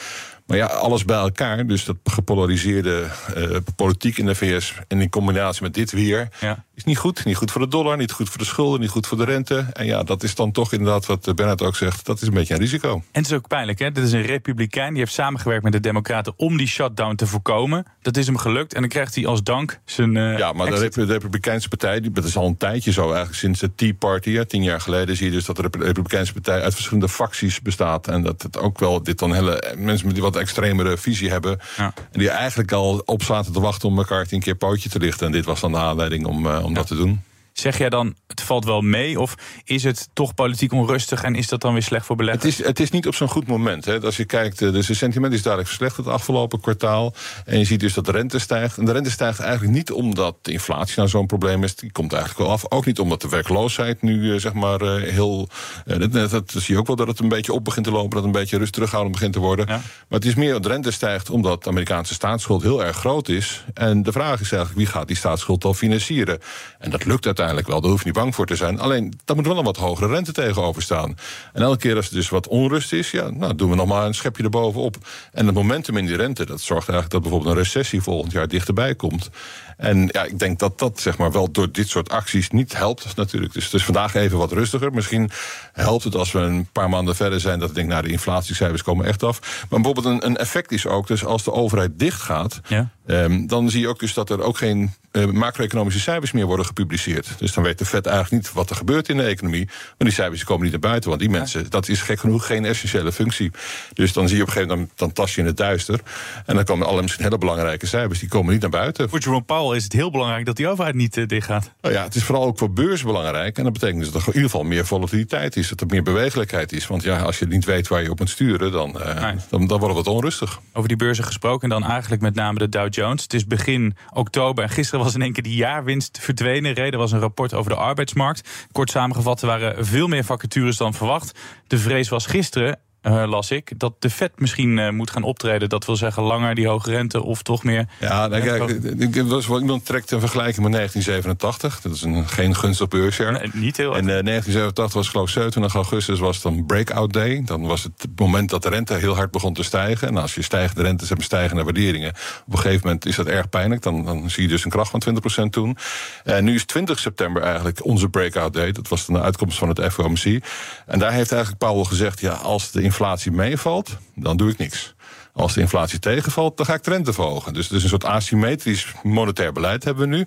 Maar 0.47 0.57
ja, 0.57 0.65
alles 0.65 1.05
bij 1.05 1.17
elkaar, 1.17 1.65
dus 1.65 1.85
dat 1.85 1.95
gepolariseerde 2.03 3.05
uh, 3.37 3.57
politiek 3.75 4.17
in 4.17 4.25
de 4.25 4.35
VS... 4.35 4.73
en 4.87 5.01
in 5.01 5.09
combinatie 5.09 5.63
met 5.63 5.73
dit 5.73 5.91
weer, 5.91 6.27
ja. 6.39 6.65
Is 6.77 6.83
niet 6.83 6.97
goed. 6.97 7.25
Niet 7.25 7.35
goed 7.35 7.51
voor 7.51 7.61
de 7.61 7.67
dollar, 7.67 7.97
niet 7.97 8.11
goed 8.11 8.29
voor 8.29 8.37
de 8.37 8.45
schulden, 8.45 8.79
niet 8.79 8.89
goed 8.89 9.07
voor 9.07 9.17
de 9.17 9.23
rente. 9.23 9.65
En 9.73 9.85
ja, 9.85 10.03
dat 10.03 10.23
is 10.23 10.35
dan 10.35 10.51
toch 10.51 10.71
inderdaad 10.71 11.05
wat 11.05 11.35
Bernard 11.35 11.61
ook 11.61 11.75
zegt... 11.75 12.05
dat 12.05 12.21
is 12.21 12.27
een 12.27 12.33
beetje 12.33 12.53
een 12.53 12.59
risico. 12.59 12.93
En 12.93 13.01
het 13.11 13.25
is 13.25 13.33
ook 13.33 13.47
pijnlijk, 13.47 13.79
hè? 13.79 13.91
Dit 13.91 14.03
is 14.03 14.11
een 14.11 14.21
republikein, 14.21 14.89
die 14.89 14.99
heeft 14.99 15.13
samengewerkt 15.13 15.63
met 15.63 15.71
de 15.71 15.79
democraten... 15.79 16.33
om 16.35 16.57
die 16.57 16.67
shutdown 16.67 17.15
te 17.15 17.27
voorkomen. 17.27 17.85
Dat 18.01 18.17
is 18.17 18.25
hem 18.25 18.37
gelukt 18.37 18.73
en 18.73 18.81
dan 18.81 18.89
krijgt 18.89 19.15
hij 19.15 19.25
als 19.25 19.43
dank 19.43 19.79
zijn 19.85 20.15
uh, 20.15 20.37
Ja, 20.37 20.51
maar 20.51 20.69
de, 20.69 20.89
de, 20.89 21.05
Republikeinse 21.05 21.67
partij, 21.67 22.01
dat 22.11 22.23
is 22.23 22.37
al 22.37 22.45
een 22.45 22.57
tijdje 22.57 22.91
zo 22.91 23.05
eigenlijk... 23.05 23.35
sinds 23.35 23.59
de 23.59 23.75
Tea 23.75 23.93
Party, 23.93 24.29
ja, 24.29 24.43
tien 24.43 24.63
jaar 24.63 24.81
geleden... 24.81 25.15
zie 25.15 25.25
je 25.25 25.31
dus 25.31 25.45
dat 25.45 25.55
de 25.55 25.69
Republikeinse 25.79 26.33
partij 26.33 26.61
uit 26.61 26.73
verschillende 26.73 27.09
facties 27.09 27.61
bestaat... 27.61 28.07
en 28.07 28.23
dat 28.23 28.41
het 28.41 28.57
ook 28.57 28.79
wel 28.79 29.03
dit 29.03 29.19
dan 29.19 29.33
hele... 29.33 29.73
mensen 29.77 30.05
met 30.05 30.15
die 30.15 30.23
wat 30.23 30.35
extremere 30.35 30.97
visie 30.97 31.29
hebben. 31.29 31.59
Ja. 31.77 31.93
En 32.11 32.19
die 32.19 32.29
eigenlijk 32.29 32.71
al 32.71 33.01
op 33.05 33.23
zaten 33.23 33.53
te 33.53 33.59
wachten 33.59 33.89
om 33.89 33.97
elkaar 33.97 34.25
tien 34.25 34.39
keer 34.39 34.55
pootje 34.55 34.89
te 34.89 34.99
lichten. 34.99 35.25
En 35.25 35.31
dit 35.31 35.45
was 35.45 35.59
dan 35.59 35.71
de 35.71 35.77
aanleiding 35.77 36.25
om, 36.25 36.45
uh, 36.45 36.66
om 36.67 36.73
dat 36.73 36.87
te 36.87 36.95
doen. 36.95 37.21
Zeg 37.59 37.77
jij 37.77 37.89
dan, 37.89 38.15
het 38.27 38.41
valt 38.41 38.65
wel 38.65 38.81
mee? 38.81 39.19
Of 39.19 39.35
is 39.63 39.83
het 39.83 40.09
toch 40.13 40.33
politiek 40.33 40.71
onrustig 40.71 41.23
en 41.23 41.35
is 41.35 41.47
dat 41.47 41.61
dan 41.61 41.73
weer 41.73 41.83
slecht 41.83 42.05
voor 42.05 42.15
beleggers? 42.15 42.43
Het 42.43 42.59
is, 42.59 42.65
het 42.65 42.79
is 42.79 42.89
niet 42.89 43.07
op 43.07 43.15
zo'n 43.15 43.27
goed 43.27 43.47
moment. 43.47 43.85
Hè. 43.85 44.01
Als 44.01 44.17
je 44.17 44.25
kijkt, 44.25 44.61
eh, 44.61 44.71
dus 44.71 44.87
het 44.87 44.97
sentiment 44.97 45.33
is 45.33 45.41
dadelijk 45.41 45.67
verslechterd 45.67 46.05
het 46.05 46.15
afgelopen 46.15 46.59
kwartaal. 46.59 47.13
En 47.45 47.57
je 47.57 47.63
ziet 47.65 47.79
dus 47.79 47.93
dat 47.93 48.05
de 48.05 48.11
rente 48.11 48.39
stijgt. 48.39 48.77
En 48.77 48.85
de 48.85 48.91
rente 48.91 49.11
stijgt 49.11 49.39
eigenlijk 49.39 49.73
niet 49.73 49.91
omdat 49.91 50.35
de 50.41 50.51
inflatie 50.51 50.93
nou 50.97 51.09
zo'n 51.09 51.25
probleem 51.25 51.63
is. 51.63 51.75
Die 51.75 51.91
komt 51.91 52.13
eigenlijk 52.13 52.43
wel 52.43 52.51
af. 52.51 52.71
Ook 52.71 52.85
niet 52.85 52.99
omdat 52.99 53.21
de 53.21 53.29
werkloosheid 53.29 54.01
nu 54.01 54.33
eh, 54.33 54.39
zeg 54.39 54.53
maar 54.53 54.81
eh, 54.81 55.11
heel... 55.11 55.49
Dat, 55.85 56.11
dat, 56.11 56.53
zie 56.55 56.73
je 56.73 56.79
ook 56.79 56.87
wel 56.87 56.95
dat 56.95 57.07
het 57.07 57.19
een 57.19 57.29
beetje 57.29 57.53
op 57.53 57.63
begint 57.63 57.85
te 57.85 57.91
lopen. 57.91 58.09
Dat 58.09 58.23
het 58.23 58.35
een 58.35 58.41
beetje 58.41 58.57
rust 58.57 58.73
terughoudend 58.73 59.13
begint 59.13 59.33
te 59.33 59.39
worden. 59.39 59.65
Maar 59.65 59.83
het 60.09 60.25
is 60.25 60.35
meer 60.35 60.51
dat 60.51 60.63
de 60.63 60.69
rente 60.69 60.91
stijgt 60.91 61.29
omdat 61.29 61.63
de 61.63 61.69
Amerikaanse 61.69 62.13
staatsschuld 62.13 62.61
heel 62.61 62.83
erg 62.83 62.97
groot 62.97 63.29
is. 63.29 63.63
En 63.73 64.03
de 64.03 64.11
vraag 64.11 64.39
is 64.39 64.51
eigenlijk, 64.51 64.77
wie 64.77 64.85
gaat 64.87 65.07
die 65.07 65.15
staatsschuld 65.15 65.61
dan 65.61 65.75
financieren? 65.75 66.39
En 66.79 66.89
dat 66.89 67.05
lukt 67.05 67.25
uiteindelijk 67.25 67.45
uiteindelijk 67.47 67.67
wel. 67.67 67.81
Daar 67.81 67.91
hoef 67.91 67.99
je 67.99 68.05
niet 68.05 68.23
bang 68.23 68.35
voor 68.35 68.45
te 68.45 68.55
zijn. 68.55 68.79
Alleen, 68.79 69.19
daar 69.25 69.35
moet 69.35 69.45
wel 69.45 69.57
een 69.57 69.63
wat 69.63 69.77
hogere 69.77 70.07
rente 70.07 70.31
tegenover 70.31 70.81
staan. 70.81 71.15
En 71.53 71.61
elke 71.61 71.77
keer 71.77 71.95
als 71.95 72.07
er 72.07 72.13
dus 72.13 72.29
wat 72.29 72.47
onrust 72.47 72.93
is, 72.93 73.11
ja, 73.11 73.29
nou, 73.29 73.55
doen 73.55 73.69
we 73.69 73.75
nog 73.75 73.87
maar 73.87 74.05
een 74.05 74.15
schepje 74.15 74.43
erbovenop. 74.43 74.95
En 75.31 75.45
het 75.45 75.55
momentum 75.55 75.97
in 75.97 76.05
die 76.05 76.15
rente, 76.15 76.45
dat 76.45 76.61
zorgt 76.61 76.89
eigenlijk 76.89 77.11
dat 77.11 77.21
bijvoorbeeld 77.21 77.51
een 77.51 77.63
recessie 77.63 78.01
volgend 78.01 78.31
jaar 78.31 78.47
dichterbij 78.47 78.95
komt. 78.95 79.29
En 79.77 80.09
ja, 80.11 80.23
ik 80.23 80.39
denk 80.39 80.59
dat 80.59 80.79
dat 80.79 80.99
zeg 80.99 81.17
maar 81.17 81.31
wel 81.31 81.51
door 81.51 81.71
dit 81.71 81.89
soort 81.89 82.09
acties 82.09 82.49
niet 82.49 82.77
helpt 82.77 83.15
natuurlijk. 83.15 83.53
Dus 83.53 83.63
het 83.63 83.73
is 83.73 83.83
vandaag 83.83 84.13
even 84.13 84.37
wat 84.37 84.51
rustiger. 84.51 84.93
Misschien 84.93 85.29
helpt 85.73 86.03
het 86.03 86.15
als 86.15 86.31
we 86.31 86.39
een 86.39 86.67
paar 86.71 86.89
maanden 86.89 87.15
verder 87.15 87.39
zijn... 87.39 87.59
dat 87.59 87.69
ik 87.69 87.75
denk, 87.75 87.89
nou, 87.89 88.03
de 88.03 88.09
inflatiecijfers 88.09 88.83
komen 88.83 89.05
echt 89.05 89.23
af. 89.23 89.39
Maar 89.69 89.81
bijvoorbeeld 89.81 90.05
een, 90.05 90.25
een 90.25 90.37
effect 90.37 90.71
is 90.71 90.87
ook, 90.87 91.07
dus 91.07 91.25
als 91.25 91.43
de 91.43 91.51
overheid 91.51 91.99
dicht 91.99 92.21
gaat... 92.21 92.61
Ja. 92.67 92.89
Um, 93.09 93.47
dan 93.47 93.69
zie 93.69 93.81
je 93.81 93.87
ook 93.87 93.99
dus 93.99 94.13
dat 94.13 94.29
er 94.29 94.41
ook 94.41 94.57
geen 94.57 94.93
uh, 95.11 95.25
macro-economische 95.25 95.99
cijfers 95.99 96.31
meer 96.31 96.45
worden 96.45 96.65
gepubliceerd. 96.65 97.27
Dus 97.39 97.53
dan 97.53 97.63
weet 97.63 97.77
de 97.77 97.85
Fed 97.85 98.05
eigenlijk 98.05 98.43
niet 98.43 98.53
wat 98.53 98.69
er 98.69 98.75
gebeurt 98.75 99.09
in 99.09 99.17
de 99.17 99.23
economie. 99.23 99.65
Maar 99.65 99.95
die 99.97 100.11
cijfers 100.11 100.43
komen 100.43 100.63
niet 100.63 100.71
naar 100.71 100.79
buiten, 100.79 101.09
want 101.09 101.21
die 101.21 101.29
mensen, 101.29 101.69
dat 101.69 101.87
is 101.87 102.01
gek 102.01 102.19
genoeg 102.19 102.45
geen 102.45 102.65
essentiële 102.65 103.11
functie. 103.11 103.51
Dus 103.93 104.13
dan 104.13 104.27
zie 104.27 104.37
je 104.37 104.41
op 104.41 104.47
een 104.47 104.53
gegeven 104.53 104.77
moment, 104.77 104.97
dan, 104.97 105.13
tas 105.13 105.35
je 105.35 105.41
in 105.41 105.47
het 105.47 105.57
duister. 105.57 105.99
En 106.45 106.55
dan 106.55 106.63
komen 106.63 106.87
alle 106.87 107.01
misschien 107.01 107.23
hele 107.23 107.37
belangrijke 107.37 107.85
cijfers, 107.85 108.19
die 108.19 108.29
komen 108.29 108.51
niet 108.51 108.61
naar 108.61 108.69
buiten. 108.69 109.09
Voor 109.09 109.19
Jerome 109.19 109.41
Powell 109.41 109.77
is 109.77 109.83
het 109.83 109.93
heel 109.93 110.11
belangrijk 110.11 110.45
dat 110.45 110.55
die 110.55 110.67
overheid 110.67 110.95
niet 110.95 111.17
uh, 111.17 111.27
dicht 111.27 111.45
gaat. 111.45 111.71
Nou 111.81 111.93
ja, 111.93 112.03
het 112.03 112.15
is 112.15 112.23
vooral 112.23 112.45
ook 112.45 112.57
voor 112.57 112.71
beurs 112.71 113.03
belangrijk. 113.03 113.57
En 113.57 113.63
dat 113.63 113.73
betekent 113.73 113.99
dus 113.99 114.11
dat 114.11 114.21
er 114.21 114.27
in 114.27 114.33
ieder 114.33 114.49
geval 114.49 114.65
meer 114.65 114.85
volatiliteit 114.85 115.55
is, 115.55 115.69
dat 115.69 115.81
er 115.81 115.87
meer 115.87 116.03
bewegelijkheid 116.03 116.71
is. 116.71 116.87
Want 116.87 117.03
ja, 117.03 117.19
als 117.19 117.39
je 117.39 117.47
niet 117.47 117.65
weet 117.65 117.87
waar 117.87 118.03
je 118.03 118.11
op 118.11 118.19
moet 118.19 118.29
sturen, 118.29 118.71
dan, 118.71 118.95
uh, 118.97 119.29
dan, 119.49 119.67
dan 119.67 119.79
wordt 119.79 119.95
het 119.95 120.05
wat 120.05 120.15
onrustig. 120.15 120.59
Over 120.73 120.87
die 120.87 120.97
beurzen 120.97 121.23
gesproken, 121.23 121.69
dan 121.69 121.83
eigenlijk 121.83 122.21
met 122.21 122.35
name 122.35 122.59
de 122.59 122.69
Dow 122.69 122.93
Jones. 122.93 123.23
Het 123.23 123.33
is 123.33 123.45
begin 123.45 123.95
oktober 124.13 124.63
en 124.63 124.69
gisteren 124.69 125.03
was 125.03 125.15
in 125.15 125.21
één 125.21 125.33
keer 125.33 125.43
die 125.43 125.55
jaarwinst 125.55 126.17
verdwenen. 126.21 126.73
Reden 126.73 126.99
was 126.99 127.11
een 127.11 127.19
rapport 127.27 127.53
over 127.53 127.71
de 127.71 127.77
arbeidsmarkt. 127.77 128.67
Kort 128.71 128.89
samengevat, 128.89 129.41
er 129.41 129.47
waren 129.47 129.85
veel 129.85 130.07
meer 130.07 130.23
vacatures 130.23 130.77
dan 130.77 130.93
verwacht. 130.93 131.39
De 131.67 131.77
vrees 131.77 132.09
was 132.09 132.25
gisteren 132.25 132.79
uh, 133.03 133.29
las 133.29 133.51
ik, 133.51 133.79
dat 133.79 133.93
de 133.99 134.09
Fed 134.09 134.31
misschien 134.35 134.77
uh, 134.77 134.89
moet 134.89 135.11
gaan 135.11 135.23
optreden. 135.23 135.69
Dat 135.69 135.85
wil 135.85 135.95
zeggen 135.95 136.23
langer 136.23 136.55
die 136.55 136.67
hoge 136.67 136.89
rente 136.89 137.23
of 137.23 137.41
toch 137.41 137.63
meer... 137.63 137.87
Ja, 137.99 138.27
nou, 138.27 138.41
kijk, 138.41 138.69
ik, 139.15 139.23
was, 139.23 139.47
iemand 139.47 139.85
trekt 139.85 140.11
een 140.11 140.19
vergelijking 140.19 140.63
met 140.63 140.73
1987. 140.73 141.81
Dat 141.81 141.91
is 141.91 142.01
een, 142.01 142.27
geen 142.27 142.55
gunstig 142.55 142.87
beursjaar. 142.87 143.31
Nee, 143.31 143.49
niet 143.53 143.77
heel 143.77 143.95
En 143.95 144.03
uh, 144.03 144.07
1987 144.07 144.93
was 144.93 145.09
geloof 145.09 145.27
ik 145.27 145.33
27 145.33 145.73
augustus 145.73 146.19
was 146.19 146.41
dan 146.41 146.65
breakout 146.65 147.13
day. 147.13 147.41
Dan 147.45 147.67
was 147.67 147.83
het, 147.83 147.91
het 147.97 148.19
moment 148.19 148.49
dat 148.49 148.63
de 148.63 148.69
rente 148.69 148.93
heel 148.93 149.15
hard 149.15 149.31
begon 149.31 149.53
te 149.53 149.63
stijgen. 149.63 150.07
En 150.07 150.17
als 150.17 150.35
je 150.35 150.41
stijgende 150.41 150.81
rentes 150.81 151.09
hebt 151.09 151.23
stijgende 151.23 151.63
waarderingen... 151.63 152.09
op 152.45 152.53
een 152.53 152.59
gegeven 152.59 152.81
moment 152.83 153.05
is 153.05 153.15
dat 153.15 153.27
erg 153.27 153.49
pijnlijk. 153.49 153.81
Dan, 153.81 154.05
dan 154.05 154.29
zie 154.29 154.43
je 154.43 154.49
dus 154.49 154.63
een 154.63 154.71
kracht 154.71 154.91
van 154.91 155.03
20% 155.45 155.49
toen. 155.49 155.77
En 156.23 156.43
nu 156.43 156.55
is 156.55 156.65
20 156.65 156.99
september 156.99 157.41
eigenlijk 157.41 157.85
onze 157.85 158.09
breakout 158.09 158.53
day. 158.53 158.71
Dat 158.71 158.87
was 158.87 159.05
dan 159.05 159.15
de 159.15 159.21
uitkomst 159.21 159.57
van 159.57 159.69
het 159.69 159.93
FOMC. 159.93 160.43
En 160.85 160.99
daar 160.99 161.11
heeft 161.11 161.31
eigenlijk 161.31 161.63
Powell 161.63 161.83
gezegd... 161.83 162.19
ja, 162.19 162.31
als 162.31 162.71
de 162.71 162.81
inflatie 162.87 163.31
meevalt, 163.31 163.97
dan 164.15 164.37
doe 164.37 164.49
ik 164.49 164.57
niks. 164.57 164.95
Als 165.33 165.53
de 165.53 165.61
inflatie 165.61 165.99
tegenvalt, 165.99 166.57
dan 166.57 166.65
ga 166.65 166.73
ik 166.73 166.83
de 166.83 166.89
rente 166.89 167.13
verhogen. 167.13 167.53
Dus 167.53 167.67
het 167.67 167.77
is 167.77 167.83
een 167.83 167.89
soort 167.89 168.05
asymmetrisch 168.05 168.93
monetair 169.03 169.51
beleid 169.51 169.83
hebben 169.83 170.09
we 170.09 170.15
nu. 170.15 170.25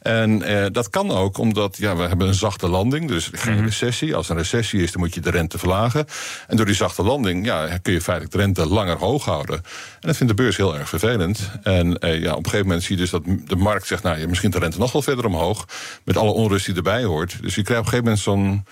En 0.00 0.42
eh, 0.42 0.66
dat 0.72 0.90
kan 0.90 1.10
ook 1.10 1.38
omdat 1.38 1.76
ja, 1.76 1.96
we 1.96 2.02
hebben 2.02 2.26
een 2.26 2.34
zachte 2.34 2.68
landing, 2.68 3.08
dus 3.08 3.30
geen 3.32 3.56
mm 3.56 3.64
recessie. 3.64 4.14
Als 4.14 4.26
er 4.26 4.32
een 4.32 4.40
recessie 4.40 4.82
is, 4.82 4.92
dan 4.92 5.00
moet 5.00 5.14
je 5.14 5.20
de 5.20 5.30
rente 5.30 5.58
verlagen. 5.58 6.06
En 6.46 6.56
door 6.56 6.66
die 6.66 6.74
zachte 6.74 7.02
landing 7.02 7.46
ja, 7.46 7.78
kun 7.82 7.92
je 7.92 8.00
feitelijk 8.00 8.34
de 8.34 8.40
rente 8.40 8.66
langer 8.66 8.96
hoog 8.96 9.24
houden. 9.24 9.56
En 9.56 10.08
dat 10.08 10.16
vindt 10.16 10.36
de 10.36 10.42
beurs 10.42 10.56
heel 10.56 10.78
erg 10.78 10.88
vervelend. 10.88 11.50
En 11.62 11.98
eh, 11.98 12.22
ja, 12.22 12.30
op 12.30 12.36
een 12.36 12.44
gegeven 12.44 12.66
moment 12.66 12.82
zie 12.82 12.96
je 12.96 13.00
dus 13.00 13.10
dat 13.10 13.22
de 13.46 13.56
markt 13.56 13.86
zegt... 13.86 14.02
nou, 14.02 14.18
ja, 14.18 14.26
misschien 14.26 14.50
de 14.50 14.58
rente 14.58 14.78
nog 14.78 14.92
wel 14.92 15.02
verder 15.02 15.24
omhoog, 15.24 15.66
met 16.04 16.16
alle 16.16 16.32
onrust 16.32 16.66
die 16.66 16.74
erbij 16.74 17.04
hoort. 17.04 17.42
Dus 17.42 17.54
je 17.54 17.62
krijgt 17.62 17.86
op 17.86 17.92
een 17.92 18.00
gegeven 18.00 18.04
moment 18.04 18.22
zo'n 18.22 18.64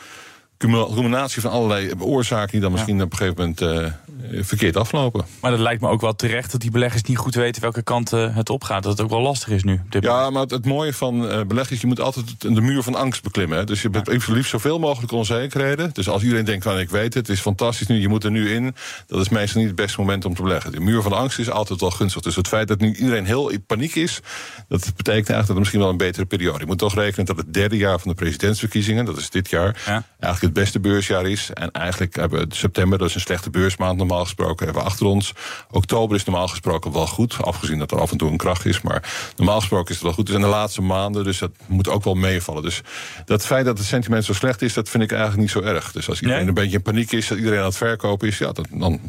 combinatie 0.58 1.40
van 1.42 1.50
allerlei 1.50 1.92
oorzaken 1.98 2.52
die 2.52 2.60
dan 2.60 2.72
misschien 2.72 3.02
op 3.02 3.10
een 3.12 3.16
gegeven 3.16 3.36
moment 3.38 3.60
uh, 3.60 3.92
verkeerd 4.40 4.76
aflopen. 4.76 5.24
Maar 5.40 5.50
dat 5.50 5.60
lijkt 5.60 5.80
me 5.80 5.88
ook 5.88 6.00
wel 6.00 6.14
terecht 6.14 6.52
dat 6.52 6.60
die 6.60 6.70
beleggers 6.70 7.02
niet 7.02 7.16
goed 7.16 7.34
weten 7.34 7.62
welke 7.62 7.82
kant 7.82 8.12
uh, 8.12 8.36
het 8.36 8.50
opgaat. 8.50 8.82
Dat 8.82 8.92
het 8.92 9.00
ook 9.00 9.10
wel 9.10 9.20
lastig 9.20 9.48
is 9.48 9.64
nu. 9.64 9.80
Ja, 10.00 10.30
maar 10.30 10.42
het, 10.42 10.50
het, 10.50 10.66
mooie 10.66 10.92
van 10.92 11.24
uh, 11.24 11.40
beleggers, 11.46 11.80
je 11.80 11.86
moet 11.86 12.00
altijd 12.00 12.40
de 12.40 12.60
muur 12.60 12.82
van 12.82 12.94
angst 12.94 13.22
beklimmen. 13.22 13.58
Hè. 13.58 13.64
Dus 13.64 13.82
je 13.82 13.88
hebt 13.90 14.26
ja. 14.26 14.34
liefst 14.34 14.50
zoveel 14.50 14.78
mogelijk 14.78 15.12
onzekerheden. 15.12 15.90
Dus 15.92 16.08
als 16.08 16.22
iedereen 16.22 16.44
denkt 16.44 16.64
van 16.64 16.78
ik 16.78 16.90
weet 16.90 17.14
het, 17.14 17.26
het 17.26 17.36
is 17.36 17.40
fantastisch 17.40 17.86
nu, 17.86 18.00
je 18.00 18.08
moet 18.08 18.24
er 18.24 18.30
nu 18.30 18.50
in. 18.50 18.74
Dat 19.06 19.20
is 19.20 19.28
meestal 19.28 19.60
niet 19.60 19.70
het 19.70 19.78
beste 19.78 20.00
moment 20.00 20.24
om 20.24 20.34
te 20.34 20.42
beleggen. 20.42 20.72
De 20.72 20.80
muur 20.80 21.02
van 21.02 21.12
angst 21.12 21.38
is 21.38 21.50
altijd 21.50 21.80
wel 21.80 21.90
gunstig. 21.90 22.22
Dus 22.22 22.36
het 22.36 22.48
feit 22.48 22.68
dat 22.68 22.80
nu 22.80 22.94
iedereen 22.94 23.26
heel 23.26 23.48
in 23.48 23.64
paniek 23.64 23.94
is, 23.94 24.20
dat 24.68 24.80
betekent 24.96 25.06
eigenlijk 25.06 25.46
dat 25.46 25.48
er 25.48 25.58
misschien 25.58 25.80
wel 25.80 25.90
een 25.90 25.96
betere 25.96 26.26
periode. 26.26 26.58
Je 26.58 26.66
moet 26.66 26.78
toch 26.78 26.94
rekenen 26.94 27.26
dat 27.26 27.36
het 27.36 27.54
derde 27.54 27.76
jaar 27.76 28.00
van 28.00 28.10
de 28.10 28.16
presidentsverkiezingen, 28.16 29.04
dat 29.04 29.16
is 29.16 29.30
dit 29.30 29.50
jaar, 29.50 29.82
ja. 29.86 30.04
eigenlijk 30.20 30.40
het 30.40 30.52
beste 30.52 30.80
beursjaar 30.80 31.26
is. 31.26 31.50
En 31.52 31.70
eigenlijk 31.70 32.16
hebben 32.16 32.48
we 32.48 32.54
september, 32.54 32.98
dat 32.98 33.08
is 33.08 33.14
een 33.14 33.20
slechte 33.20 33.50
beursmaand 33.50 33.98
normaal 34.08 34.26
gesproken, 34.26 34.64
hebben 34.64 34.82
we 34.82 34.88
achter 34.88 35.06
ons. 35.06 35.32
Oktober 35.70 36.16
is 36.16 36.24
normaal 36.24 36.48
gesproken 36.48 36.92
wel 36.92 37.06
goed, 37.06 37.36
afgezien 37.42 37.78
dat 37.78 37.90
er 37.90 38.00
af 38.00 38.10
en 38.10 38.18
toe 38.18 38.30
een 38.30 38.36
kracht 38.36 38.66
is. 38.66 38.80
Maar 38.80 39.32
normaal 39.36 39.58
gesproken 39.58 39.88
is 39.88 39.94
het 39.94 40.04
wel 40.04 40.12
goed. 40.12 40.28
Is 40.28 40.34
in 40.34 40.40
de 40.40 40.46
laatste 40.46 40.82
maanden, 40.82 41.24
dus 41.24 41.38
dat 41.38 41.50
moet 41.66 41.88
ook 41.88 42.04
wel 42.04 42.14
meevallen. 42.14 42.62
Dus 42.62 42.82
dat 43.24 43.46
feit 43.46 43.64
dat 43.64 43.78
het 43.78 43.86
sentiment 43.86 44.24
zo 44.24 44.32
slecht 44.32 44.62
is, 44.62 44.74
dat 44.74 44.88
vind 44.88 45.02
ik 45.02 45.10
eigenlijk 45.10 45.40
niet 45.40 45.50
zo 45.50 45.60
erg. 45.60 45.92
Dus 45.92 46.08
als 46.08 46.20
iedereen 46.20 46.40
nee. 46.40 46.48
een 46.48 46.54
beetje 46.54 46.76
in 46.76 46.82
paniek 46.82 47.12
is, 47.12 47.28
dat 47.28 47.38
iedereen 47.38 47.58
aan 47.58 47.64
het 47.64 47.76
verkopen 47.76 48.28
is, 48.28 48.38
ja, 48.38 48.52
dat, 48.52 48.66
dan 48.70 49.00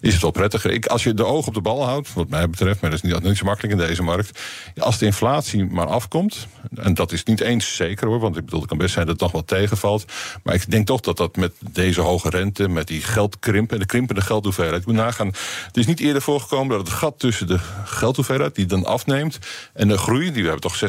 is 0.00 0.12
het 0.12 0.22
wel 0.22 0.30
prettiger. 0.30 0.70
Ik, 0.70 0.86
als 0.86 1.02
je 1.02 1.14
de 1.14 1.24
oog 1.24 1.46
op 1.46 1.54
de 1.54 1.60
bal 1.60 1.84
houdt, 1.84 2.14
wat 2.14 2.28
mij 2.28 2.50
betreft, 2.50 2.80
maar 2.80 2.90
dat 2.90 3.04
is 3.04 3.10
niet, 3.10 3.22
niet 3.22 3.36
zo 3.36 3.44
makkelijk 3.44 3.80
in 3.80 3.86
deze 3.86 4.02
markt. 4.02 4.40
Als 4.78 4.98
de 4.98 5.06
inflatie 5.06 5.64
maar 5.64 5.86
afkomt, 5.86 6.46
en 6.74 6.94
dat 6.94 7.12
is 7.12 7.24
niet 7.24 7.40
eens 7.40 7.76
zeker 7.76 8.06
hoor, 8.06 8.20
want 8.20 8.36
ik 8.36 8.44
bedoel, 8.44 8.60
het 8.60 8.68
kan 8.68 8.78
best 8.78 8.92
zijn 8.92 9.06
dat 9.06 9.14
het 9.14 9.22
nog 9.22 9.32
wel 9.32 9.44
tegenvalt. 9.44 10.04
Maar 10.42 10.54
ik 10.54 10.70
denk 10.70 10.86
toch 10.86 11.00
dat 11.00 11.16
dat 11.16 11.36
met 11.36 11.52
deze 11.70 12.00
hoge 12.00 12.30
rente, 12.30 12.68
met 12.68 12.86
die 12.86 13.02
geldkrimp 13.02 13.72
en 13.72 13.78
de 13.78 13.86
krimpende 13.86 14.20
geldhoeveelheid. 14.38 14.84
Je 14.84 14.92
moet 14.92 15.00
nagaan, 15.00 15.26
het 15.66 15.76
is 15.76 15.86
niet 15.86 16.00
eerder 16.00 16.22
voorgekomen 16.22 16.76
dat 16.76 16.86
het 16.86 16.96
gat 16.96 17.18
tussen 17.18 17.46
de 17.46 17.58
geldhoeveelheid, 17.84 18.54
die 18.54 18.66
dan 18.66 18.84
afneemt, 18.84 19.38
en 19.74 19.88
de 19.88 19.98
groei, 19.98 20.32
die 20.32 20.42
we 20.42 20.48
hebben 20.48 20.70
toch 20.70 20.80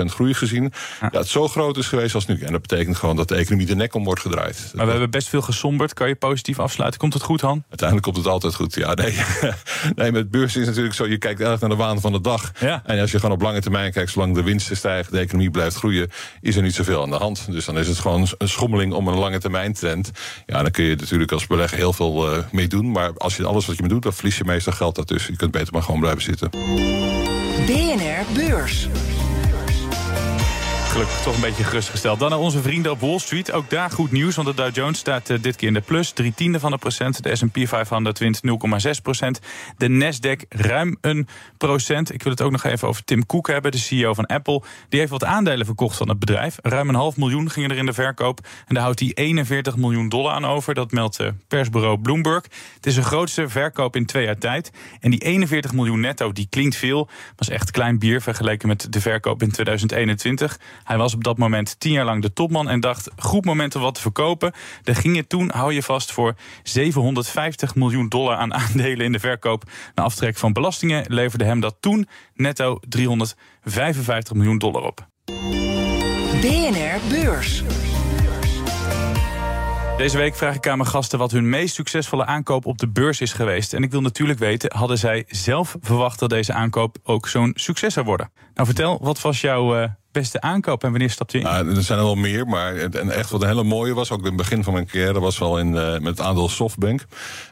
6,6% 0.00 0.04
groei 0.04 0.34
gezien, 0.34 0.72
ja. 1.00 1.08
het 1.10 1.28
zo 1.28 1.48
groot 1.48 1.76
is 1.76 1.86
geweest 1.86 2.14
als 2.14 2.26
nu. 2.26 2.40
En 2.40 2.52
dat 2.52 2.60
betekent 2.60 2.96
gewoon 2.96 3.16
dat 3.16 3.28
de 3.28 3.34
economie 3.34 3.66
de 3.66 3.74
nek 3.74 3.94
om 3.94 4.04
wordt 4.04 4.20
gedraaid. 4.20 4.70
Maar 4.74 4.84
we 4.84 4.90
hebben 4.90 5.10
best 5.10 5.28
veel 5.28 5.42
gesomberd. 5.42 5.94
Kan 5.94 6.08
je 6.08 6.14
positief 6.14 6.58
afsluiten? 6.58 7.00
Komt 7.00 7.14
het 7.14 7.22
goed, 7.22 7.40
Han? 7.40 7.64
Uiteindelijk 7.68 8.02
komt 8.02 8.16
het 8.16 8.26
altijd 8.26 8.54
goed. 8.54 8.74
Ja, 8.74 8.94
nee. 8.94 9.18
nee, 9.94 10.12
met 10.12 10.30
beurs 10.30 10.56
is 10.56 10.66
natuurlijk 10.66 10.94
zo, 10.94 11.06
je 11.06 11.18
kijkt 11.18 11.40
erg 11.40 11.60
naar 11.60 11.70
de 11.70 11.76
waan 11.76 12.00
van 12.00 12.12
de 12.12 12.20
dag. 12.20 12.52
Ja. 12.60 12.82
En 12.86 13.00
als 13.00 13.10
je 13.10 13.18
gewoon 13.18 13.34
op 13.34 13.42
lange 13.42 13.60
termijn 13.60 13.92
kijkt, 13.92 14.10
zolang 14.10 14.34
de 14.34 14.42
winsten 14.42 14.76
stijgen, 14.76 15.12
de 15.12 15.18
economie 15.18 15.50
blijft 15.50 15.76
groeien, 15.76 16.10
is 16.40 16.56
er 16.56 16.62
niet 16.62 16.74
zoveel 16.74 17.02
aan 17.02 17.10
de 17.10 17.16
hand. 17.16 17.46
Dus 17.50 17.64
dan 17.64 17.78
is 17.78 17.88
het 17.88 17.98
gewoon 17.98 18.28
een 18.38 18.48
schommeling 18.48 18.92
om 18.92 19.08
een 19.08 19.18
lange 19.18 19.38
termijn 19.38 19.72
trend. 19.72 20.10
Ja, 20.46 20.62
dan 20.62 20.70
kun 20.70 20.84
je 20.84 20.96
natuurlijk 20.96 21.32
als 21.32 21.46
belegger 21.46 21.78
heel 21.78 21.92
veel 21.92 22.32
uh, 22.32 22.38
mee 22.52 22.66
doen. 22.66 22.77
Maar 22.82 23.12
als 23.16 23.36
je 23.36 23.46
alles 23.46 23.66
wat 23.66 23.76
je 23.76 23.82
me 23.82 23.88
doet, 23.88 24.02
dan 24.02 24.12
verlies 24.12 24.38
je 24.38 24.44
meestal 24.44 24.72
geld 24.72 24.94
daartussen. 24.94 25.32
Je 25.32 25.38
kunt 25.38 25.50
beter 25.50 25.72
maar 25.72 25.82
gewoon 25.82 26.00
blijven 26.00 26.22
zitten. 26.22 26.50
BNR 27.66 28.32
Beurs 28.34 28.88
toch 31.06 31.34
een 31.34 31.40
beetje 31.40 31.64
gerustgesteld. 31.64 32.18
Dan 32.18 32.30
naar 32.30 32.38
onze 32.38 32.62
vrienden 32.62 32.92
op 32.92 33.00
Wall 33.00 33.18
Street. 33.18 33.52
Ook 33.52 33.70
daar 33.70 33.90
goed 33.90 34.10
nieuws, 34.10 34.36
want 34.36 34.48
de 34.48 34.54
Dow 34.54 34.74
Jones 34.74 34.98
staat 34.98 35.30
uh, 35.30 35.38
dit 35.40 35.56
keer 35.56 35.68
in 35.68 35.74
de 35.74 35.80
plus. 35.80 36.10
Drie 36.10 36.34
tiende 36.34 36.60
van 36.60 36.70
de 36.70 36.78
procent. 36.78 37.22
De 37.22 37.36
S&P 37.36 37.58
500 37.62 38.18
wint 38.18 38.40
0,6 38.46 38.90
procent. 39.02 39.40
De 39.76 39.88
Nasdaq 39.88 40.48
ruim 40.48 40.96
een 41.00 41.28
procent. 41.58 42.12
Ik 42.12 42.22
wil 42.22 42.32
het 42.32 42.42
ook 42.42 42.50
nog 42.50 42.64
even 42.64 42.88
over 42.88 43.04
Tim 43.04 43.26
Cook 43.26 43.46
hebben, 43.46 43.70
de 43.70 43.78
CEO 43.78 44.14
van 44.14 44.26
Apple. 44.26 44.62
Die 44.88 44.98
heeft 44.98 45.10
wat 45.10 45.24
aandelen 45.24 45.66
verkocht 45.66 45.96
van 45.96 46.08
het 46.08 46.18
bedrijf. 46.18 46.58
Ruim 46.62 46.88
een 46.88 46.94
half 46.94 47.16
miljoen 47.16 47.50
gingen 47.50 47.70
er 47.70 47.76
in 47.76 47.86
de 47.86 47.92
verkoop. 47.92 48.40
En 48.66 48.74
daar 48.74 48.82
houdt 48.82 49.00
hij 49.00 49.10
41 49.14 49.76
miljoen 49.76 50.08
dollar 50.08 50.32
aan 50.32 50.44
over. 50.44 50.74
Dat 50.74 50.92
meldt 50.92 51.20
uh, 51.20 51.28
persbureau 51.48 51.98
Bloomberg. 51.98 52.44
Het 52.74 52.86
is 52.86 52.94
de 52.94 53.02
grootste 53.02 53.48
verkoop 53.48 53.96
in 53.96 54.06
twee 54.06 54.24
jaar 54.24 54.38
tijd. 54.38 54.70
En 55.00 55.10
die 55.10 55.20
41 55.20 55.72
miljoen 55.72 56.00
netto, 56.00 56.32
die 56.32 56.46
klinkt 56.50 56.76
veel. 56.76 57.08
Was 57.36 57.48
echt 57.48 57.70
klein 57.70 57.98
bier 57.98 58.22
vergeleken 58.22 58.68
met 58.68 58.86
de 58.90 59.00
verkoop 59.00 59.42
in 59.42 59.50
2021. 59.50 60.58
Hij 60.88 60.96
was 60.96 61.14
op 61.14 61.24
dat 61.24 61.38
moment 61.38 61.80
tien 61.80 61.92
jaar 61.92 62.04
lang 62.04 62.22
de 62.22 62.32
topman 62.32 62.68
en 62.68 62.80
dacht: 62.80 63.10
goed 63.16 63.44
moment 63.44 63.74
om 63.74 63.82
wat 63.82 63.94
te 63.94 64.00
verkopen. 64.00 64.52
Er 64.84 64.94
ging 64.94 65.16
je 65.16 65.26
toen, 65.26 65.50
hou 65.50 65.72
je 65.72 65.82
vast, 65.82 66.12
voor 66.12 66.34
750 66.62 67.74
miljoen 67.74 68.08
dollar 68.08 68.36
aan 68.36 68.54
aandelen 68.54 69.06
in 69.06 69.12
de 69.12 69.18
verkoop. 69.18 69.62
Na 69.94 70.02
aftrek 70.02 70.36
van 70.36 70.52
belastingen 70.52 71.04
leverde 71.08 71.44
hem 71.44 71.60
dat 71.60 71.76
toen 71.80 72.08
netto 72.34 72.78
355 72.88 74.34
miljoen 74.34 74.58
dollar 74.58 74.82
op. 74.82 75.06
BNR 76.40 77.00
Beurs. 77.08 77.62
Deze 79.98 80.16
week 80.16 80.34
vraag 80.36 80.54
ik 80.54 80.68
aan 80.68 80.78
mijn 80.78 80.90
gasten 80.90 81.18
wat 81.18 81.30
hun 81.30 81.48
meest 81.48 81.74
succesvolle 81.74 82.24
aankoop 82.24 82.66
op 82.66 82.78
de 82.78 82.88
beurs 82.88 83.20
is 83.20 83.32
geweest. 83.32 83.72
En 83.72 83.82
ik 83.82 83.90
wil 83.90 84.00
natuurlijk 84.00 84.38
weten, 84.38 84.76
hadden 84.76 84.98
zij 84.98 85.24
zelf 85.28 85.76
verwacht 85.80 86.18
dat 86.18 86.30
deze 86.30 86.52
aankoop 86.52 86.96
ook 87.02 87.28
zo'n 87.28 87.52
succes 87.54 87.94
zou 87.94 88.06
worden? 88.06 88.30
Nou, 88.58 88.70
vertel, 88.70 88.98
wat 89.00 89.20
was 89.20 89.40
jouw 89.40 89.80
uh, 89.80 89.88
beste 90.12 90.40
aankoop 90.40 90.84
en 90.84 90.90
wanneer 90.90 91.10
stapte 91.10 91.38
je 91.38 91.44
in? 91.44 91.50
Nou, 91.50 91.76
er 91.76 91.82
zijn 91.82 91.98
er 91.98 92.04
wel 92.04 92.14
meer, 92.14 92.46
maar 92.46 92.76
en 92.76 93.10
echt 93.10 93.30
wat 93.30 93.42
een 93.42 93.48
hele 93.48 93.62
mooie 93.62 93.94
was, 93.94 94.10
ook 94.10 94.18
in 94.18 94.24
het 94.24 94.36
begin 94.36 94.64
van 94.64 94.72
mijn 94.72 94.86
carrière, 94.86 95.20
was 95.20 95.38
wel 95.38 95.58
in, 95.58 95.66
uh, 95.74 95.92
met 95.92 96.04
het 96.04 96.20
aandeel 96.20 96.48
Softbank. 96.48 97.00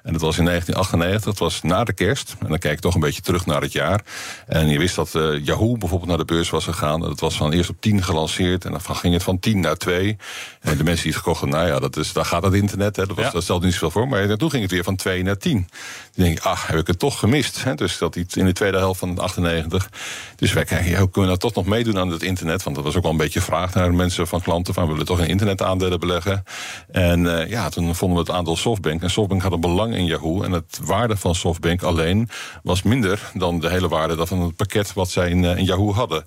En 0.03 0.13
dat 0.13 0.21
was 0.21 0.39
in 0.39 0.45
1998, 0.45 1.25
dat 1.25 1.39
was 1.39 1.63
na 1.63 1.85
de 1.85 1.93
kerst. 1.93 2.37
En 2.41 2.49
dan 2.49 2.59
kijk 2.59 2.75
ik 2.75 2.81
toch 2.81 2.95
een 2.95 3.01
beetje 3.01 3.21
terug 3.21 3.47
naar 3.47 3.61
het 3.61 3.73
jaar. 3.73 4.05
En 4.47 4.69
je 4.69 4.79
wist 4.79 4.95
dat 4.97 5.15
uh, 5.15 5.45
Yahoo 5.45 5.77
bijvoorbeeld 5.77 6.09
naar 6.09 6.19
de 6.19 6.25
beurs 6.25 6.51
was 6.51 6.65
gegaan. 6.65 7.01
Dat 7.01 7.21
was 7.21 7.37
van 7.37 7.53
eerst 7.53 7.71
op 7.71 7.81
10 7.81 8.03
gelanceerd 8.03 8.65
en 8.65 8.71
dan 8.71 8.97
ging 8.97 9.15
het 9.15 9.23
van 9.23 9.39
10 9.39 9.61
naar 9.61 9.77
2. 9.77 10.17
En 10.61 10.77
de 10.77 10.85
mensen 10.85 11.03
die 11.03 11.13
het 11.13 11.23
gekocht 11.23 11.41
hadden, 11.41 11.59
nou 11.59 11.71
ja, 11.73 11.79
dat 11.79 11.97
is, 11.97 12.13
daar 12.13 12.25
gaat 12.25 12.43
het 12.43 12.55
internet, 12.55 12.97
hè, 12.97 13.07
dat, 13.07 13.17
was, 13.17 13.25
ja. 13.25 13.31
dat 13.31 13.43
stelde 13.43 13.65
niet 13.65 13.75
zoveel 13.75 13.91
voor. 13.91 14.09
Maar 14.09 14.37
toen 14.37 14.51
ging 14.51 14.63
het 14.63 14.73
weer 14.73 14.85
van 14.85 14.97
2 14.97 15.23
naar 15.23 15.39
10. 15.39 15.69
Dan 16.15 16.25
denk 16.25 16.39
ik, 16.39 16.45
ach, 16.45 16.67
heb 16.67 16.79
ik 16.79 16.87
het 16.87 16.99
toch 16.99 17.19
gemist. 17.19 17.65
Hè? 17.65 17.75
Dus 17.75 17.99
dat 17.99 18.17
iets 18.17 18.37
in 18.37 18.45
de 18.45 18.53
tweede 18.53 18.79
helft 18.79 18.99
van 18.99 19.19
98. 19.19 19.91
Dus 20.37 20.53
wij 20.53 20.65
kijken, 20.65 20.91
hoe 20.99 21.11
kunnen 21.11 21.31
we 21.31 21.39
nou 21.39 21.39
toch 21.39 21.55
nog 21.55 21.67
meedoen 21.75 21.99
aan 21.99 22.11
het 22.11 22.23
internet? 22.23 22.63
Want 22.63 22.77
dat 22.77 22.85
was 22.85 22.97
ook 22.97 23.03
wel 23.03 23.11
een 23.11 23.17
beetje 23.17 23.41
vraag 23.41 23.75
naar 23.75 23.95
mensen 23.95 24.27
van 24.27 24.41
klanten. 24.41 24.75
Van 24.75 24.85
we 24.85 24.91
willen 24.91 25.07
toch 25.07 25.21
in 25.21 25.29
internetaandelen 25.29 26.01
beleggen. 26.01 26.43
En 26.91 27.21
uh, 27.21 27.49
ja, 27.49 27.69
toen 27.69 27.95
vonden 27.95 28.19
we 28.19 28.25
het 28.25 28.39
aandeel 28.39 28.57
Softbank. 28.57 29.03
En 29.03 29.11
Softbank 29.11 29.43
had 29.43 29.53
een 29.53 29.61
belang 29.61 29.95
in 29.95 30.05
Yahoo. 30.05 30.43
En 30.43 30.53
het 30.53 30.81
waarde 30.83 31.17
van 31.17 31.35
Softbank 31.35 31.83
alleen 31.83 32.29
was 32.63 32.83
minder 32.83 33.31
dan 33.35 33.61
de 33.61 33.71
hele 33.71 33.89
waarde 33.89 34.27
van 34.27 34.41
het 34.41 34.57
pakket 34.57 34.93
wat 34.93 35.11
zij 35.11 35.31
in, 35.31 35.43
uh, 35.43 35.57
in 35.57 35.65
Yahoo 35.65 35.93
hadden. 35.93 36.25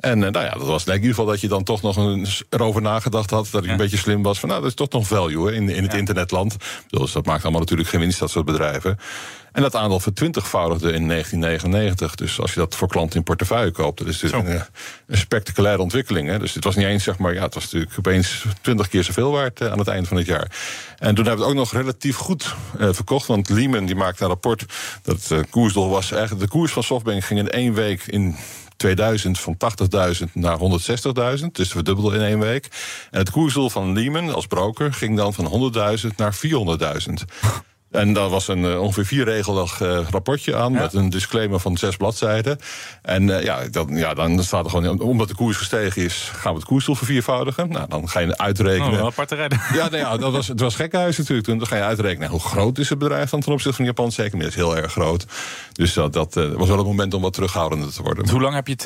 En 0.00 0.18
uh, 0.18 0.28
nou 0.28 0.44
ja, 0.44 0.50
dat 0.50 0.66
was 0.66 0.84
in 0.84 0.92
ieder 0.92 1.08
geval 1.08 1.26
dat 1.26 1.40
je 1.40 1.48
dan 1.48 1.62
toch 1.64 1.82
nog 1.82 1.96
een, 1.96 2.26
erover 2.50 2.82
nagedacht 2.82 3.30
had. 3.30 3.48
Dat 3.50 3.60
ik 3.60 3.66
ja. 3.66 3.72
een 3.72 3.78
beetje 3.78 3.96
slim 3.96 4.22
was. 4.22 4.38
Van 4.38 4.48
nou, 4.48 4.60
dat 4.60 4.70
is 4.70 4.76
toch 4.76 4.90
nog 4.90 5.06
value 5.06 5.46
hè, 5.46 5.52
in, 5.52 5.68
in 5.68 5.82
het 5.82 5.92
ja. 5.92 5.98
internetland. 5.98 6.56
Dus 6.88 7.12
dat 7.12 7.26
maakt 7.26 7.42
allemaal 7.42 7.60
natuurlijk 7.60 7.88
geen 7.88 8.00
winst, 8.00 8.18
dat 8.18 8.30
soort 8.30 8.44
bedrijven. 8.44 8.98
En 9.52 9.62
dat 9.62 9.74
aandeel 9.74 10.00
vertwintigvoudigde 10.00 10.92
in 10.92 11.08
1999. 11.08 12.14
Dus 12.14 12.40
als 12.40 12.54
je 12.54 12.60
dat 12.60 12.74
voor 12.74 12.88
klanten 12.88 13.16
in 13.16 13.22
portefeuille 13.22 13.70
koopt, 13.70 13.98
dat 13.98 14.06
is 14.06 14.22
natuurlijk 14.22 14.48
een, 14.48 14.62
een, 15.06 15.16
spectaculaire 15.16 15.82
ontwikkeling. 15.82 16.28
Hè. 16.28 16.38
Dus 16.38 16.54
het 16.54 16.64
was 16.64 16.76
niet 16.76 16.86
eens, 16.86 17.04
zeg 17.04 17.18
maar, 17.18 17.34
ja, 17.34 17.42
het 17.42 17.54
was 17.54 17.64
natuurlijk 17.64 17.92
opeens 17.98 18.44
twintig 18.60 18.88
keer 18.88 19.04
zoveel 19.04 19.30
waard 19.30 19.60
uh, 19.60 19.70
aan 19.70 19.78
het 19.78 19.88
eind 19.88 20.08
van 20.08 20.16
het 20.16 20.26
jaar. 20.26 20.50
En 20.98 21.14
toen 21.14 21.26
hebben 21.26 21.44
we 21.44 21.50
het 21.50 21.50
ook 21.50 21.54
nog 21.54 21.72
relatief 21.72 22.16
goed 22.16 22.54
verkocht. 22.78 23.26
Want 23.26 23.48
Lehman 23.48 23.86
die 23.86 23.96
maakte 23.96 24.22
een 24.22 24.28
rapport 24.28 24.64
dat 25.02 25.28
uh, 25.32 25.38
koersdoel 25.50 25.88
was. 25.88 26.10
Eigenlijk 26.10 26.42
de 26.42 26.56
koers 26.56 26.72
van 26.72 26.82
Softbank 26.82 27.24
ging 27.24 27.40
in 27.40 27.50
één 27.50 27.74
week 27.74 28.06
in 28.06 28.36
2000 28.78 29.40
van 29.40 29.56
80.000 30.24 30.32
naar 30.32 30.58
160.000. 31.40 31.44
Dus 31.52 31.70
verdubbelde 31.70 32.16
in 32.16 32.22
één 32.22 32.38
week. 32.38 32.68
En 33.10 33.18
het 33.18 33.30
koersdoel 33.30 33.70
van 33.70 33.92
Lehman 33.92 34.34
als 34.34 34.46
broker 34.46 34.92
ging 34.92 35.16
dan 35.16 35.34
van 35.34 35.72
100.000 36.00 36.14
naar 36.16 36.34
400.000. 36.34 37.12
En 37.90 38.12
daar 38.12 38.28
was 38.28 38.48
een 38.48 38.64
uh, 38.64 38.80
ongeveer 38.80 39.06
vierregelig 39.06 39.80
uh, 39.80 39.98
rapportje 40.10 40.56
aan 40.56 40.72
ja. 40.72 40.80
met 40.80 40.92
een 40.94 41.10
disclaimer 41.10 41.60
van 41.60 41.76
zes 41.76 41.96
bladzijden. 41.96 42.58
En 43.02 43.22
uh, 43.22 43.42
ja, 43.42 43.68
dan, 43.70 43.96
ja, 43.96 44.14
dan 44.14 44.42
staat 44.42 44.64
er 44.64 44.70
gewoon, 44.70 45.00
omdat 45.00 45.28
de 45.28 45.34
koers 45.34 45.56
gestegen 45.56 46.02
is, 46.02 46.30
gaan 46.34 46.52
we 46.52 46.58
het 46.58 46.68
koersdoel 46.68 46.94
verviervoudigen. 46.94 47.68
Nou, 47.68 47.88
dan 47.88 48.08
ga 48.08 48.20
je 48.20 48.38
uitrekenen. 48.38 49.00
Oh, 49.00 49.06
aparte. 49.06 49.36
Ja, 49.72 49.88
nee, 49.88 50.00
ja, 50.00 50.16
dat 50.16 50.32
was, 50.32 50.48
het 50.48 50.60
was 50.60 50.74
gekhuis 50.74 51.18
natuurlijk. 51.18 51.46
Toen 51.46 51.58
dan 51.58 51.66
ga 51.66 51.76
je 51.76 51.82
uitrekenen 51.82 52.28
hoe 52.28 52.40
groot 52.40 52.78
is 52.78 52.88
het 52.88 52.98
bedrijf 52.98 53.30
dan 53.30 53.40
ten 53.40 53.52
opzichte 53.52 53.84
van 53.84 54.08
economie. 54.08 54.40
Dat 54.40 54.48
is 54.48 54.54
heel 54.54 54.76
erg 54.76 54.92
groot. 54.92 55.26
Dus 55.72 55.92
dat, 55.92 56.12
dat 56.12 56.34
was 56.34 56.68
wel 56.68 56.78
het 56.78 56.86
moment 56.86 57.14
om 57.14 57.22
wat 57.22 57.32
terughoudender 57.32 57.92
te 57.92 58.02
worden. 58.02 58.30
Hoe 58.30 58.40
lang 58.40 58.54
heb 58.54 58.66
je 58.66 58.72
het 58.72 58.84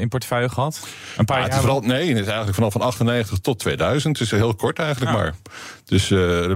in 0.00 0.08
portefeuille 0.08 0.48
gehad? 0.48 0.80
Een 1.16 1.24
paar 1.24 1.40
ja, 1.40 1.46
jaar? 1.46 1.60
Vooral, 1.60 1.80
nee, 1.80 2.08
het 2.08 2.18
is 2.18 2.26
eigenlijk 2.26 2.54
vanaf 2.54 2.72
van 2.72 2.80
98 2.80 3.38
tot 3.38 3.58
2000. 3.58 4.18
Dus 4.18 4.30
heel 4.30 4.54
kort 4.54 4.78
eigenlijk 4.78 5.12
ja. 5.12 5.16
maar. 5.16 5.34
Dus 5.84 6.08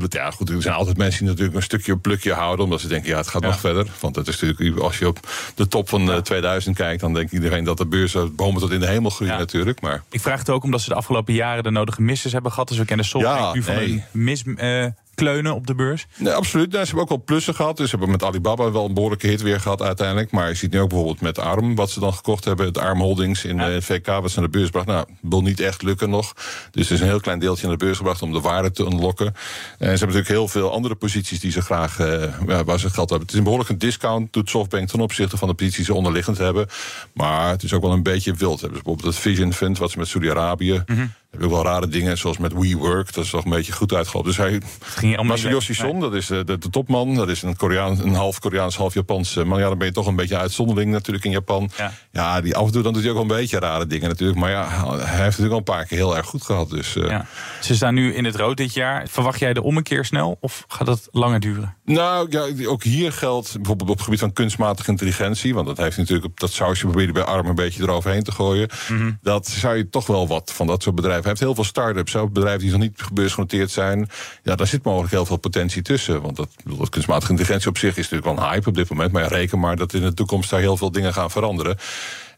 ja, 0.09 0.31
goed, 0.31 0.51
er 0.51 0.63
zijn 0.63 0.75
altijd 0.75 0.97
mensen 0.97 1.19
die 1.21 1.29
natuurlijk 1.29 1.57
een 1.57 1.63
stukje 1.63 1.89
een 1.99 2.11
plukje 2.11 2.33
houden. 2.33 2.65
Omdat 2.65 2.81
ze 2.81 2.89
denken, 2.89 3.09
ja, 3.09 3.17
het 3.17 3.29
gaat 3.29 3.43
ja. 3.43 3.49
nog 3.49 3.61
verder. 3.61 3.87
Want 4.01 4.17
het 4.17 4.29
is 4.29 4.41
natuurlijk, 4.41 4.81
als 4.81 4.99
je 4.99 5.07
op 5.07 5.19
de 5.55 5.69
top 5.69 5.89
van 5.89 6.03
ja. 6.03 6.21
2000 6.21 6.77
kijkt... 6.77 7.01
dan 7.01 7.15
denkt 7.15 7.33
iedereen 7.33 7.65
dat 7.65 7.77
de 7.77 7.87
beurs 7.87 8.17
bomen 8.33 8.61
tot 8.61 8.71
in 8.71 8.81
de 8.81 8.87
hemel 8.87 9.11
groeien 9.11 9.33
ja. 9.33 9.39
natuurlijk. 9.39 9.81
Maar... 9.81 10.03
Ik 10.11 10.21
vraag 10.21 10.39
het 10.39 10.51
ook 10.51 10.65
omdat 10.65 10.81
ze 10.81 10.89
de 10.89 10.95
afgelopen 10.95 11.35
jaren 11.35 11.63
de 11.63 11.71
nodige 11.71 12.03
misses 12.03 12.33
hebben 12.33 12.51
gehad. 12.53 12.69
Dus 12.69 12.79
we 12.79 12.85
kennen 12.85 13.07
soms 13.07 13.25
ja, 13.25 13.53
nu 13.53 13.63
van 13.63 13.75
nee. 13.75 13.93
een 13.93 14.05
mis... 14.13 14.43
Uh, 14.45 14.87
kleunen 15.19 15.55
op 15.55 15.67
de 15.67 15.75
beurs? 15.75 16.07
Nee, 16.17 16.33
absoluut. 16.33 16.73
Ze 16.73 16.79
hebben 16.79 17.01
ook 17.01 17.09
wel 17.09 17.23
plussen 17.25 17.55
gehad. 17.55 17.77
Dus 17.77 17.91
ze 17.91 17.97
hebben 17.97 18.11
met 18.11 18.25
Alibaba 18.25 18.73
wel 18.73 18.85
een 18.85 18.95
behoorlijke 18.95 19.27
hit 19.27 19.43
weer 19.43 19.61
gehad 19.61 19.83
uiteindelijk. 19.83 20.31
Maar 20.31 20.49
je 20.49 20.55
ziet 20.55 20.73
nu 20.73 20.81
ook 20.81 20.89
bijvoorbeeld 20.89 21.21
met 21.21 21.39
ARM, 21.39 21.75
wat 21.75 21.91
ze 21.91 22.01
dan 22.01 22.15
gekocht 22.15 22.45
hebben. 22.45 22.67
Het 22.67 22.79
ARM 22.79 23.01
Holdings 23.01 23.45
in 23.45 23.57
ja. 23.57 23.69
de 23.69 23.83
VK, 23.83 24.07
wat 24.07 24.31
ze 24.31 24.41
naar 24.41 24.51
de 24.51 24.59
beurs 24.59 24.71
bracht. 24.71 24.87
Nou, 24.87 25.07
wil 25.21 25.43
niet 25.43 25.61
echt 25.61 25.83
lukken 25.83 26.11
nog. 26.11 26.33
Dus 26.71 26.87
er 26.87 26.95
is 26.95 27.01
een 27.01 27.07
heel 27.07 27.21
klein 27.21 27.39
deeltje 27.39 27.67
naar 27.67 27.77
de 27.77 27.85
beurs 27.85 27.97
gebracht 27.97 28.23
om 28.23 28.33
de 28.33 28.41
waarde 28.41 28.71
te 28.71 28.85
unlocken. 28.85 29.27
En 29.27 29.35
ze 29.79 29.85
hebben 29.85 29.99
natuurlijk 29.99 30.29
heel 30.29 30.49
veel 30.49 30.73
andere 30.73 30.95
posities 30.95 31.41
die 31.41 31.51
ze 31.51 31.63
graag, 31.63 31.99
uh, 32.01 32.61
waar 32.65 32.79
ze 32.79 32.91
geld 32.91 33.11
hebben. 33.11 33.21
Het 33.21 33.31
is 33.31 33.37
een 33.37 33.43
behoorlijk 33.43 33.71
een 33.71 33.79
discount, 33.79 34.33
doet 34.33 34.51
Softbank 34.51 34.89
ten 34.89 35.01
opzichte 35.01 35.37
van 35.37 35.49
de 35.49 35.55
posities 35.55 35.77
die 35.77 35.87
ze 35.87 35.95
onderliggend 35.95 36.39
hebben. 36.39 36.67
Maar 37.13 37.51
het 37.51 37.63
is 37.63 37.73
ook 37.73 37.83
wel 37.83 37.93
een 37.93 38.03
beetje 38.03 38.35
wild. 38.35 38.61
Hebben 38.61 38.79
ze 38.79 38.85
bijvoorbeeld 38.85 39.15
het 39.15 39.25
Vision 39.25 39.53
Fund, 39.53 39.79
wat 39.79 39.91
ze 39.91 39.99
met 39.99 40.09
Saudi-Arabië... 40.09 40.83
Mm 40.87 40.97
-hmm 40.97 41.13
heb 41.31 41.43
ook 41.43 41.51
wel 41.51 41.62
rare 41.62 41.88
dingen, 41.88 42.19
zoals 42.19 42.38
met 42.38 42.53
WeWork. 42.53 43.12
Dat 43.14 43.25
is 43.25 43.31
toch 43.31 43.45
een 43.45 43.51
beetje 43.51 43.73
goed 43.73 43.95
uitgelopen. 43.95 44.31
Dus 44.31 44.62
hij, 45.03 45.23
Masayoshi 45.23 45.75
Son, 45.75 46.01
dat 46.01 46.14
is 46.14 46.27
de, 46.27 46.45
de, 46.45 46.71
topman. 46.71 47.14
Dat 47.14 47.29
is 47.29 47.43
een, 47.43 47.57
Koreaan, 47.57 48.01
een 48.01 48.14
half 48.14 48.38
Koreaans, 48.38 48.77
half 48.77 48.95
Japans. 48.95 49.35
Maar 49.35 49.59
ja, 49.59 49.69
dan 49.69 49.79
ben 49.79 49.87
je 49.87 49.93
toch 49.93 50.07
een 50.07 50.17
beetje 50.17 50.37
uitzondering 50.37 50.91
natuurlijk 50.91 51.25
in 51.25 51.31
Japan. 51.31 51.71
Ja. 51.77 51.93
ja, 52.12 52.41
die 52.41 52.57
af 52.57 52.67
en 52.67 52.73
toe 52.73 52.83
dan 52.83 52.93
doet 52.93 53.03
hij 53.03 53.11
ook 53.11 53.17
wel 53.17 53.31
een 53.31 53.41
beetje 53.41 53.59
rare 53.59 53.87
dingen 53.87 54.09
natuurlijk. 54.09 54.38
Maar 54.38 54.51
ja, 54.51 54.69
hij 54.69 55.25
heeft 55.25 55.38
natuurlijk 55.38 55.53
al 55.53 55.59
een 55.59 55.62
paar 55.62 55.85
keer 55.85 55.99
heel 55.99 56.17
erg 56.17 56.27
goed 56.27 56.43
gehad. 56.43 56.71
Dus, 56.71 56.97
uh, 56.97 57.09
ja. 57.09 57.27
Ze 57.61 57.75
staan 57.75 57.95
nu 57.95 58.14
in 58.14 58.25
het 58.25 58.37
rood 58.37 58.57
dit 58.57 58.75
jaar. 58.75 59.09
Verwacht 59.09 59.38
jij 59.38 59.53
de 59.53 59.62
ommekeer 59.62 60.05
snel 60.05 60.37
of 60.41 60.64
gaat 60.69 60.87
dat 60.87 61.09
langer 61.11 61.41
duren? 61.41 61.77
Nou, 61.85 62.27
ja, 62.31 62.67
ook 62.67 62.83
hier 62.83 63.12
geldt 63.12 63.53
bijvoorbeeld 63.57 63.91
op 63.91 63.97
het 63.97 64.05
gebied 64.05 64.21
van 64.21 64.33
kunstmatige 64.33 64.91
intelligentie. 64.91 65.55
Want 65.55 65.67
dat 65.67 65.77
heeft 65.77 65.97
natuurlijk 65.97 66.41
dat 66.41 66.53
sausje 66.53 66.85
proberen 66.85 67.14
bij 67.14 67.23
arm 67.23 67.47
een 67.47 67.55
beetje 67.55 67.83
eroverheen 67.83 68.23
te 68.23 68.33
gooien. 68.33 68.71
Mm 68.88 68.99
-hmm. 68.99 69.19
Dat 69.23 69.49
zou 69.49 69.77
je 69.77 69.88
toch 69.88 70.07
wel 70.07 70.29
wat 70.29 70.53
van 70.53 70.67
dat 70.67 70.83
soort 70.83 70.95
bedrijven. 70.95 71.18
Hij 71.21 71.31
heeft 71.31 71.41
heel 71.41 71.55
veel 71.55 71.65
start-ups, 71.65 72.17
ook 72.17 72.33
bedrijven 72.33 72.61
die 72.63 72.71
nog 72.71 72.81
niet 72.81 73.03
beursgenoteerd 73.13 73.71
zijn. 73.71 74.09
Ja, 74.43 74.55
daar 74.55 74.67
zit 74.67 74.85
mogelijk 74.85 75.13
heel 75.13 75.27
veel 75.27 75.37
potentie 75.37 75.83
tussen. 75.83 76.23
Want 76.23 76.37
dat, 76.37 76.49
dat 76.65 76.89
kunstmatige 76.89 77.31
intelligentie 77.31 77.69
op 77.69 77.79
zich 77.79 77.97
is 77.97 78.09
natuurlijk 78.09 78.25
wel 78.25 78.47
een 78.47 78.53
hype 78.53 78.69
op 78.69 78.75
dit 78.75 78.89
moment. 78.89 79.13
Maar 79.13 79.23
ja, 79.23 79.29
reken 79.29 79.59
maar 79.59 79.77
dat 79.77 79.93
in 79.93 80.03
de 80.03 80.15
toekomst 80.15 80.51
daar 80.51 80.61
heel 80.61 80.77
veel 80.77 80.93
dingen 80.93 81.13
gaan 81.13 81.31
veranderen. 81.31 81.77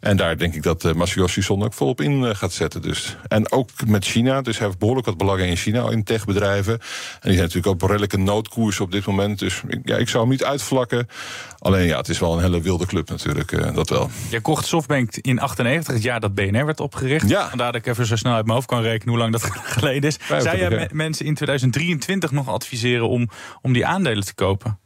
En 0.01 0.17
daar 0.17 0.39
denk 0.39 0.55
ik 0.55 0.63
dat 0.63 0.85
uh, 0.85 0.93
Masayoshi 0.93 1.43
Son 1.43 1.65
ook 1.65 1.73
volop 1.73 2.01
in 2.01 2.23
uh, 2.23 2.35
gaat 2.35 2.53
zetten. 2.53 2.83
Dus. 2.83 3.17
En 3.29 3.53
ook 3.53 3.71
met 3.87 4.05
China. 4.05 4.43
Dus 4.43 4.59
hij 4.59 4.67
heeft 4.67 4.79
behoorlijk 4.79 5.07
wat 5.07 5.17
belangen 5.17 5.47
in 5.47 5.57
China, 5.57 5.91
in 5.91 6.05
techbedrijven. 6.05 6.73
En 6.73 6.81
die 7.23 7.33
zijn 7.33 7.47
natuurlijk 7.47 7.67
ook 7.67 7.89
redelijke 7.89 8.19
noodkoers 8.19 8.81
op 8.81 8.93
dit 8.93 9.07
moment. 9.07 9.39
Dus 9.39 9.63
ik, 9.69 9.81
ja, 9.85 9.97
ik 9.97 10.09
zou 10.09 10.23
hem 10.23 10.33
niet 10.33 10.45
uitvlakken. 10.45 11.09
Alleen 11.59 11.87
ja, 11.87 11.97
het 11.97 12.09
is 12.09 12.19
wel 12.19 12.37
een 12.37 12.43
hele 12.43 12.61
wilde 12.61 12.87
club 12.87 13.09
natuurlijk, 13.09 13.53
uh, 13.53 13.75
dat 13.75 13.89
wel. 13.89 14.11
Je 14.31 14.41
kocht 14.41 14.67
Softbank 14.67 15.17
in 15.17 15.41
98, 15.41 15.95
het 15.95 16.03
jaar 16.03 16.21
dat 16.21 16.35
BNR 16.35 16.67
werd 16.67 16.81
opgericht. 16.81 17.29
Ja. 17.29 17.49
Vandaar 17.49 17.73
dat 17.73 17.81
ik 17.81 17.87
even 17.87 18.07
zo 18.07 18.17
snel 18.17 18.35
uit 18.35 18.45
mijn 18.45 18.55
hoofd 18.55 18.69
kan 18.69 18.83
rekenen 18.83 19.09
hoe 19.09 19.19
lang 19.19 19.33
dat 19.33 19.43
geleden 19.79 20.11
is. 20.11 20.19
Zou 20.29 20.59
me 20.69 20.89
mensen 20.93 21.27
in 21.27 21.35
2023 21.35 22.31
nog 22.31 22.49
adviseren 22.49 23.09
om, 23.09 23.29
om 23.63 23.73
die 23.73 23.87
aandelen 23.87 24.25
te 24.25 24.35
kopen? 24.35 24.80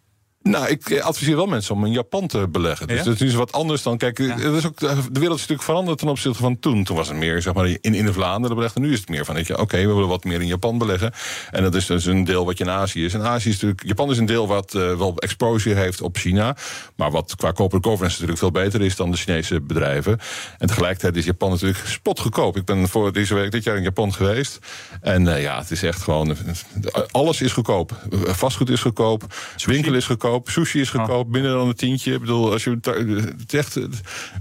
Nou, 0.49 0.69
ik 0.69 1.01
adviseer 1.01 1.37
wel 1.37 1.47
mensen 1.47 1.75
om 1.75 1.85
in 1.85 1.93
Japan 1.93 2.27
te 2.27 2.49
beleggen. 2.49 2.87
Dus 2.87 2.99
ja? 2.99 3.05
dat 3.05 3.21
is 3.21 3.35
wat 3.35 3.53
anders 3.53 3.83
dan. 3.83 3.97
Kijk, 3.97 4.19
ja. 4.19 4.37
is 4.37 4.67
ook, 4.67 4.79
de 4.79 4.87
wereld 5.13 5.35
is 5.35 5.41
natuurlijk 5.41 5.63
veranderd 5.63 5.99
ten 5.99 6.09
opzichte 6.09 6.39
van 6.39 6.59
toen. 6.59 6.85
Toen 6.85 6.97
was 6.97 7.09
het 7.09 7.17
meer, 7.17 7.43
zeg 7.43 7.55
maar, 7.55 7.67
in, 7.67 7.95
in 7.95 8.13
Vlaanderen 8.13 8.57
beleggen. 8.57 8.81
Nu 8.81 8.93
is 8.93 8.99
het 8.99 9.09
meer 9.09 9.25
van, 9.25 9.39
oké, 9.57 9.77
we 9.77 9.87
willen 9.87 10.09
wat 10.09 10.25
meer 10.25 10.41
in 10.41 10.47
Japan 10.47 10.79
beleggen. 10.79 11.13
En 11.51 11.63
dat 11.63 11.75
is 11.75 11.87
dus 11.87 12.05
een 12.05 12.25
deel 12.25 12.45
wat 12.45 12.59
je 12.59 12.65
in 12.65 12.71
Azië 12.71 13.05
is. 13.05 13.15
En 13.15 13.23
Azië 13.23 13.49
is 13.49 13.55
natuurlijk, 13.55 13.87
Japan 13.87 14.11
is 14.11 14.19
een 14.19 14.27
deel 14.27 14.47
wat 14.47 14.75
uh, 14.75 14.97
wel 14.97 15.17
exposure 15.19 15.81
heeft 15.81 16.01
op 16.01 16.17
China. 16.17 16.57
Maar 16.97 17.11
wat 17.11 17.35
qua 17.37 17.53
corporate 17.53 17.89
governance 17.89 18.21
natuurlijk 18.21 18.39
veel 18.39 18.63
beter 18.63 18.83
is 18.83 18.97
dan 18.97 19.11
de 19.11 19.17
Chinese 19.17 19.61
bedrijven. 19.61 20.19
En 20.59 20.67
tegelijkertijd 20.67 21.17
is 21.17 21.25
Japan 21.25 21.51
natuurlijk 21.51 21.87
spotgekoop. 21.87 22.57
Ik 22.57 22.65
ben 22.65 22.89
voor 22.89 23.13
deze 23.13 23.35
week 23.35 23.51
dit 23.51 23.65
jaar 23.65 23.77
in 23.77 23.83
Japan 23.83 24.13
geweest. 24.13 24.59
En 25.01 25.27
uh, 25.27 25.43
ja, 25.43 25.59
het 25.59 25.71
is 25.71 25.83
echt 25.83 26.03
gewoon, 26.03 26.37
alles 27.11 27.41
is 27.41 27.53
goedkoop. 27.53 27.93
Vastgoed 28.27 28.71
is 28.71 28.81
goedkoop, 28.81 29.25
winkel 29.65 29.95
is 29.95 30.07
goedkoop. 30.07 30.33
Sushi 30.43 30.81
is 30.81 30.91
goedkoop, 30.91 31.27
oh. 31.27 31.33
minder 31.33 31.53
dan 31.53 31.69
een 31.69 31.75
tientje. 31.75 32.13
Ik 32.13 32.21
bedoel, 32.21 32.53
als 32.53 32.65
je 32.65 32.79
het 33.39 33.55
echt, 33.55 33.79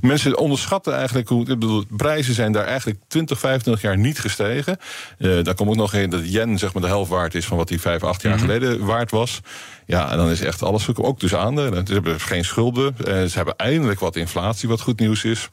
mensen 0.01 0.37
onderschatten 0.37 0.95
eigenlijk 0.95 1.29
hoe. 1.29 1.41
Ik 1.41 1.47
bedoel, 1.47 1.83
prijzen 1.97 2.33
zijn 2.33 2.51
daar 2.51 2.65
eigenlijk 2.65 2.99
20, 3.07 3.39
25 3.39 3.83
jaar 3.83 3.97
niet 3.97 4.19
gestegen. 4.19 4.77
Uh, 5.17 5.43
daar 5.43 5.55
komt 5.55 5.69
ook 5.69 5.75
nog 5.75 5.93
in 5.93 6.09
dat 6.09 6.31
yen 6.31 6.57
zeg 6.57 6.73
maar 6.73 6.81
de 6.81 6.87
helft 6.87 7.09
waard 7.09 7.35
is 7.35 7.45
van 7.45 7.57
wat 7.57 7.67
die 7.67 7.81
5, 7.81 8.03
8 8.03 8.21
jaar 8.21 8.33
mm 8.33 8.39
-hmm. 8.39 8.47
geleden 8.47 8.85
waard 8.85 9.11
was. 9.11 9.39
Ja, 9.85 10.11
en 10.11 10.17
dan 10.17 10.29
is 10.29 10.41
echt 10.41 10.61
alles 10.61 10.83
goedkoop. 10.83 11.05
Ook 11.05 11.19
dus 11.19 11.35
aandelen. 11.35 11.87
Ze 11.87 11.93
hebben 11.93 12.19
geen 12.19 12.45
schulden. 12.45 12.95
Uh, 12.99 13.05
ze 13.05 13.31
hebben 13.33 13.55
eindelijk 13.55 13.99
wat 13.99 14.15
inflatie, 14.15 14.69
wat 14.69 14.81
goed 14.81 14.99
nieuws 14.99 15.23
is. 15.23 15.49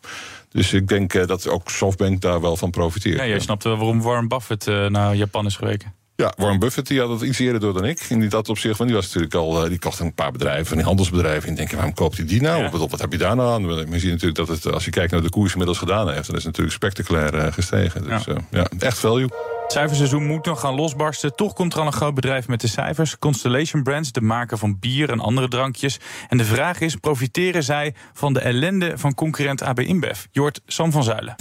Dus 0.49 0.73
ik 0.73 0.89
denk 0.89 1.15
uh, 1.15 1.27
dat 1.27 1.49
ook 1.49 1.71
Softbank 1.71 2.21
daar 2.21 2.41
wel 2.41 2.57
van 2.57 2.71
profiteert. 2.71 3.19
Ja, 3.19 3.27
jij 3.27 3.41
snapt 3.41 3.63
waarom 3.63 4.03
Warren 4.03 4.29
Buffett 4.29 4.67
naar 4.67 5.17
Japan 5.17 5.47
is 5.47 5.57
geweken. 5.57 6.00
Ja, 6.21 6.33
Warren 6.37 6.59
Buffett 6.59 6.89
die 6.89 7.01
had 7.01 7.09
het 7.09 7.21
iets 7.21 7.39
eerder 7.39 7.61
door 7.61 7.73
dan 7.73 7.85
ik. 7.85 8.01
In 8.01 8.29
dat 8.29 8.49
opzicht, 8.49 8.79
want 8.79 8.91
die 8.91 8.99
was 8.99 9.07
natuurlijk 9.07 9.35
al, 9.35 9.69
die 9.69 9.79
kocht 9.79 9.99
een 9.99 10.15
paar 10.15 10.33
bedrijven, 10.33 10.77
die 10.77 10.85
handelsbedrijven. 10.85 11.49
En 11.49 11.55
denk 11.55 11.71
je, 11.71 11.77
waarom 11.77 11.95
koopt 11.95 12.17
hij 12.17 12.27
die 12.27 12.43
nou? 12.43 12.63
Ja. 12.63 12.71
Wat, 12.71 12.91
wat 12.91 13.01
heb 13.01 13.13
je 13.13 13.19
daar 13.19 13.37
nou 13.37 13.53
aan? 13.53 13.67
We 13.91 13.99
zien 13.99 14.11
natuurlijk 14.11 14.37
dat 14.37 14.49
het, 14.49 14.73
als 14.73 14.85
je 14.85 14.91
kijkt 14.91 15.13
naar 15.13 15.23
de 15.23 15.31
koers 15.31 15.51
inmiddels 15.51 15.79
gedaan 15.79 16.11
heeft, 16.11 16.27
dan 16.27 16.37
is 16.37 16.45
het 16.45 16.57
natuurlijk 16.57 16.73
spectaculair 16.73 17.35
uh, 17.35 17.53
gestegen. 17.53 18.03
Dus 18.05 18.25
ja. 18.25 18.33
Uh, 18.33 18.39
ja, 18.51 18.67
echt 18.79 18.99
value. 18.99 19.23
Het 19.63 19.73
cijferseizoen 19.73 20.27
moet 20.27 20.45
nog 20.45 20.61
gaan 20.61 20.75
losbarsten. 20.75 21.37
Toch 21.37 21.53
komt 21.53 21.73
er 21.73 21.81
al 21.81 21.87
een 21.87 21.93
groot 21.93 22.15
bedrijf 22.15 22.49
met 22.49 22.61
de 22.61 22.69
cijfers. 22.69 23.19
Constellation 23.19 23.83
Brands, 23.83 24.13
de 24.13 24.21
maker 24.21 24.59
van 24.59 24.79
bier 24.79 25.11
en 25.11 25.21
andere 25.21 25.49
drankjes. 25.49 25.99
En 26.29 26.39
de 26.39 26.45
vraag 26.45 26.81
is, 26.81 26.97
profiteren 26.97 27.63
zij 27.63 27.95
van 28.13 28.33
de 28.33 28.41
ellende 28.41 28.93
van 28.99 29.15
concurrent 29.15 29.63
AB 29.63 29.81
InBev? 29.81 30.25
Jort 30.31 30.61
Sam 30.67 30.93
van 30.93 31.03
Zuilen. 31.03 31.35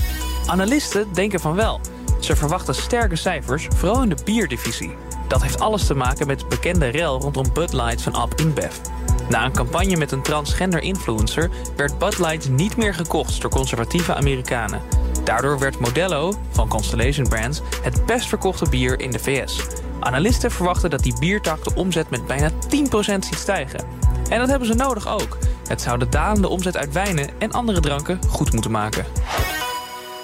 Analisten 0.45 1.07
denken 1.13 1.39
van 1.39 1.55
wel. 1.55 1.98
Ze 2.19 2.35
verwachten 2.35 2.75
sterke 2.75 3.15
cijfers, 3.15 3.67
vooral 3.75 4.03
in 4.03 4.09
de 4.09 4.17
bierdivisie. 4.23 4.95
Dat 5.27 5.41
heeft 5.41 5.59
alles 5.59 5.85
te 5.85 5.93
maken 5.93 6.27
met 6.27 6.39
het 6.39 6.49
bekende 6.49 6.87
rel 6.87 7.21
rondom 7.21 7.53
Bud 7.53 7.73
Light 7.73 8.01
van 8.01 8.13
Ab 8.13 8.39
InBev. 8.39 8.75
Na 9.29 9.45
een 9.45 9.51
campagne 9.51 9.97
met 9.97 10.11
een 10.11 10.21
transgender 10.21 10.81
influencer 10.81 11.49
werd 11.75 11.97
Bud 11.97 12.19
Light 12.19 12.49
niet 12.49 12.77
meer 12.77 12.93
gekocht 12.93 13.41
door 13.41 13.51
conservatieve 13.51 14.15
Amerikanen. 14.15 14.81
Daardoor 15.23 15.59
werd 15.59 15.79
Modelo 15.79 16.33
van 16.51 16.67
Constellation 16.67 17.27
Brands 17.27 17.61
het 17.81 18.05
best 18.05 18.27
verkochte 18.27 18.69
bier 18.69 18.99
in 18.99 19.11
de 19.11 19.19
VS. 19.19 19.61
Analisten 19.99 20.51
verwachten 20.51 20.89
dat 20.89 21.03
die 21.03 21.19
biertak 21.19 21.63
de 21.63 21.75
omzet 21.75 22.09
met 22.09 22.27
bijna 22.27 22.49
10% 22.51 22.55
ziet 22.99 23.35
stijgen. 23.35 23.85
En 24.29 24.39
dat 24.39 24.49
hebben 24.49 24.67
ze 24.67 24.73
nodig 24.73 25.07
ook. 25.07 25.37
Het 25.67 25.81
zou 25.81 25.99
de 25.99 26.09
dalende 26.09 26.47
omzet 26.47 26.77
uit 26.77 26.93
wijnen 26.93 27.29
en 27.37 27.51
andere 27.51 27.79
dranken 27.79 28.19
goed 28.29 28.53
moeten 28.53 28.71
maken. 28.71 29.05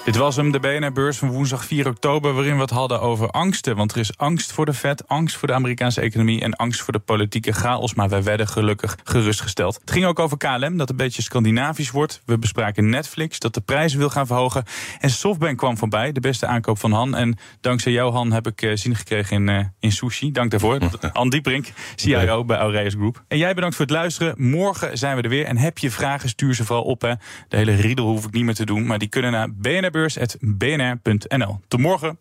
Dit 0.06 0.16
was 0.16 0.36
hem, 0.36 0.52
de 0.52 0.60
BNR-beurs 0.60 1.18
van 1.18 1.30
woensdag 1.30 1.66
4 1.66 1.88
oktober... 1.88 2.34
waarin 2.34 2.56
we 2.56 2.62
het 2.62 2.70
hadden 2.70 3.02
over 3.02 3.30
angsten. 3.30 3.76
Want 3.76 3.92
er 3.92 3.98
is 3.98 4.18
angst 4.18 4.52
voor 4.52 4.66
de 4.66 4.74
Fed, 4.74 5.08
angst 5.08 5.36
voor 5.36 5.48
de 5.48 5.54
Amerikaanse 5.54 6.02
economie... 6.02 6.42
en 6.42 6.56
angst 6.56 6.82
voor 6.82 6.94
de 6.94 7.00
politieke 7.00 7.52
chaos. 7.52 7.94
Maar 7.94 8.10
wij 8.10 8.24
werden 8.24 8.48
gelukkig 8.48 8.98
gerustgesteld. 9.04 9.76
Het 9.82 9.92
ging 9.92 10.06
ook 10.06 10.20
over 10.20 10.38
KLM, 10.38 10.78
dat 10.78 10.90
een 10.90 10.96
beetje 10.96 11.22
Scandinavisch 11.22 11.92
wordt. 11.92 12.22
We 12.26 12.38
bespraken 12.38 12.90
Netflix, 12.90 13.40
dat 13.40 13.54
de 13.54 13.62
prijzen 13.62 14.00
wil 14.00 14.10
gaan 14.10 14.28
verhogen. 14.28 14.64
En 15.00 15.10
Softbank 15.10 15.58
kwam 15.58 15.78
voorbij, 15.78 16.12
de 16.12 16.20
beste 16.20 16.46
aankoop 16.46 16.80
van 16.80 16.92
Han. 16.92 17.16
En 17.16 17.38
dankzij 17.62 17.92
jou, 17.92 18.12
Han, 18.12 18.32
heb 18.32 18.48
ik 18.48 18.62
uh, 18.62 18.76
zin 18.76 18.96
gekregen 18.96 19.36
in, 19.36 19.48
uh, 19.48 19.66
in 19.80 19.92
sushi. 19.92 20.32
Dank 20.32 20.52
daarvoor. 20.52 20.80
Han 21.14 21.30
Dieprink, 21.30 21.68
CIO 21.96 22.46
bij 22.46 22.58
Aureus 22.58 22.94
Group. 22.94 23.24
En 23.28 23.38
jij 23.38 23.54
bedankt 23.54 23.76
voor 23.76 23.86
het 23.86 23.94
luisteren. 23.94 24.34
Morgen 24.38 24.98
zijn 24.98 25.16
we 25.16 25.22
er 25.22 25.30
weer. 25.30 25.46
En 25.46 25.58
heb 25.58 25.78
je 25.78 25.92
vragen, 25.92 26.30
stuur 26.30 26.56
ze 26.56 26.66
vooral 26.66 26.84
op. 26.84 27.02
Hè. 27.02 27.14
De 27.48 27.58
hele 27.58 27.76
riedel 27.76 28.06
hoef 28.06 28.26
ik 28.26 28.34
niet 28.34 28.44
meer 28.44 28.56
te 28.56 28.66
doen. 28.66 28.86
Maar 28.86 29.00
die 29.00 29.10
kunnen 29.10 29.32
naar 29.32 29.54
BNR 29.54 29.94
beurs.bnr.nl. 29.96 31.60
Tot 31.68 31.80
morgen. 31.80 32.18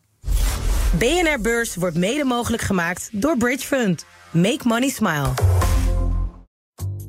BNR 0.99 1.41
Beurs 1.41 1.75
wordt 1.75 1.97
mede 1.97 2.25
mogelijk 2.25 2.63
gemaakt 2.63 3.09
door 3.13 3.37
Bridge 3.37 3.67
Fund. 3.67 4.07
Make 4.31 4.61
money 4.63 4.89
smile. 4.89 5.33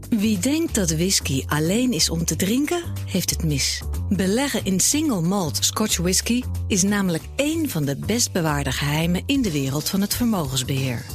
Wie 0.10 0.40
denkt 0.40 0.76
dat 0.76 0.92
whisky 0.92 1.44
alleen 1.48 1.94
is 1.94 2.10
om 2.10 2.26
te 2.26 2.36
drinken, 2.36 2.84
heeft 3.08 3.30
het 3.30 3.44
mis. 3.44 3.82
Beleggen 4.10 4.66
in 4.66 4.80
single 4.80 5.22
malt 5.22 5.58
Scotch 5.62 5.98
whisky 5.98 6.44
is 6.68 6.84
namelijk 6.84 7.24
één 7.36 7.70
van 7.70 7.86
de 7.86 7.96
best 7.96 8.32
bewaarde 8.32 8.72
geheimen 8.72 9.24
in 9.26 9.42
de 9.42 9.52
wereld 9.52 9.90
van 9.90 10.02
het 10.02 10.16
vermogensbeheer. 10.16 11.06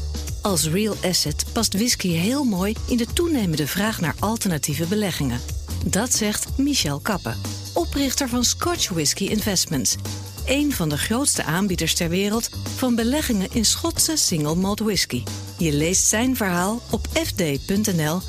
Als 0.42 0.68
real 0.68 0.94
asset 1.04 1.44
past 1.52 1.72
whisky 1.74 2.08
heel 2.08 2.44
mooi 2.44 2.74
in 2.88 2.96
de 2.96 3.06
toenemende 3.06 3.66
vraag 3.66 4.00
naar 4.00 4.14
alternatieve 4.18 4.86
beleggingen. 4.86 5.40
Dat 5.86 6.12
zegt 6.12 6.58
Michel 6.58 7.00
Kappen, 7.00 7.36
oprichter 7.74 8.28
van 8.28 8.44
Scotch 8.44 8.88
Whisky 8.88 9.24
Investments. 9.24 9.96
Een 10.46 10.72
van 10.72 10.88
de 10.88 10.98
grootste 10.98 11.44
aanbieders 11.44 11.94
ter 11.94 12.08
wereld 12.08 12.48
van 12.76 12.94
beleggingen 12.94 13.48
in 13.52 13.64
Schotse 13.64 14.16
single 14.16 14.54
malt 14.54 14.80
whisky. 14.80 15.22
Je 15.58 15.72
leest 15.72 16.06
zijn 16.06 16.36
verhaal 16.36 16.80
op 16.90 17.06
fd.nl 17.12 18.20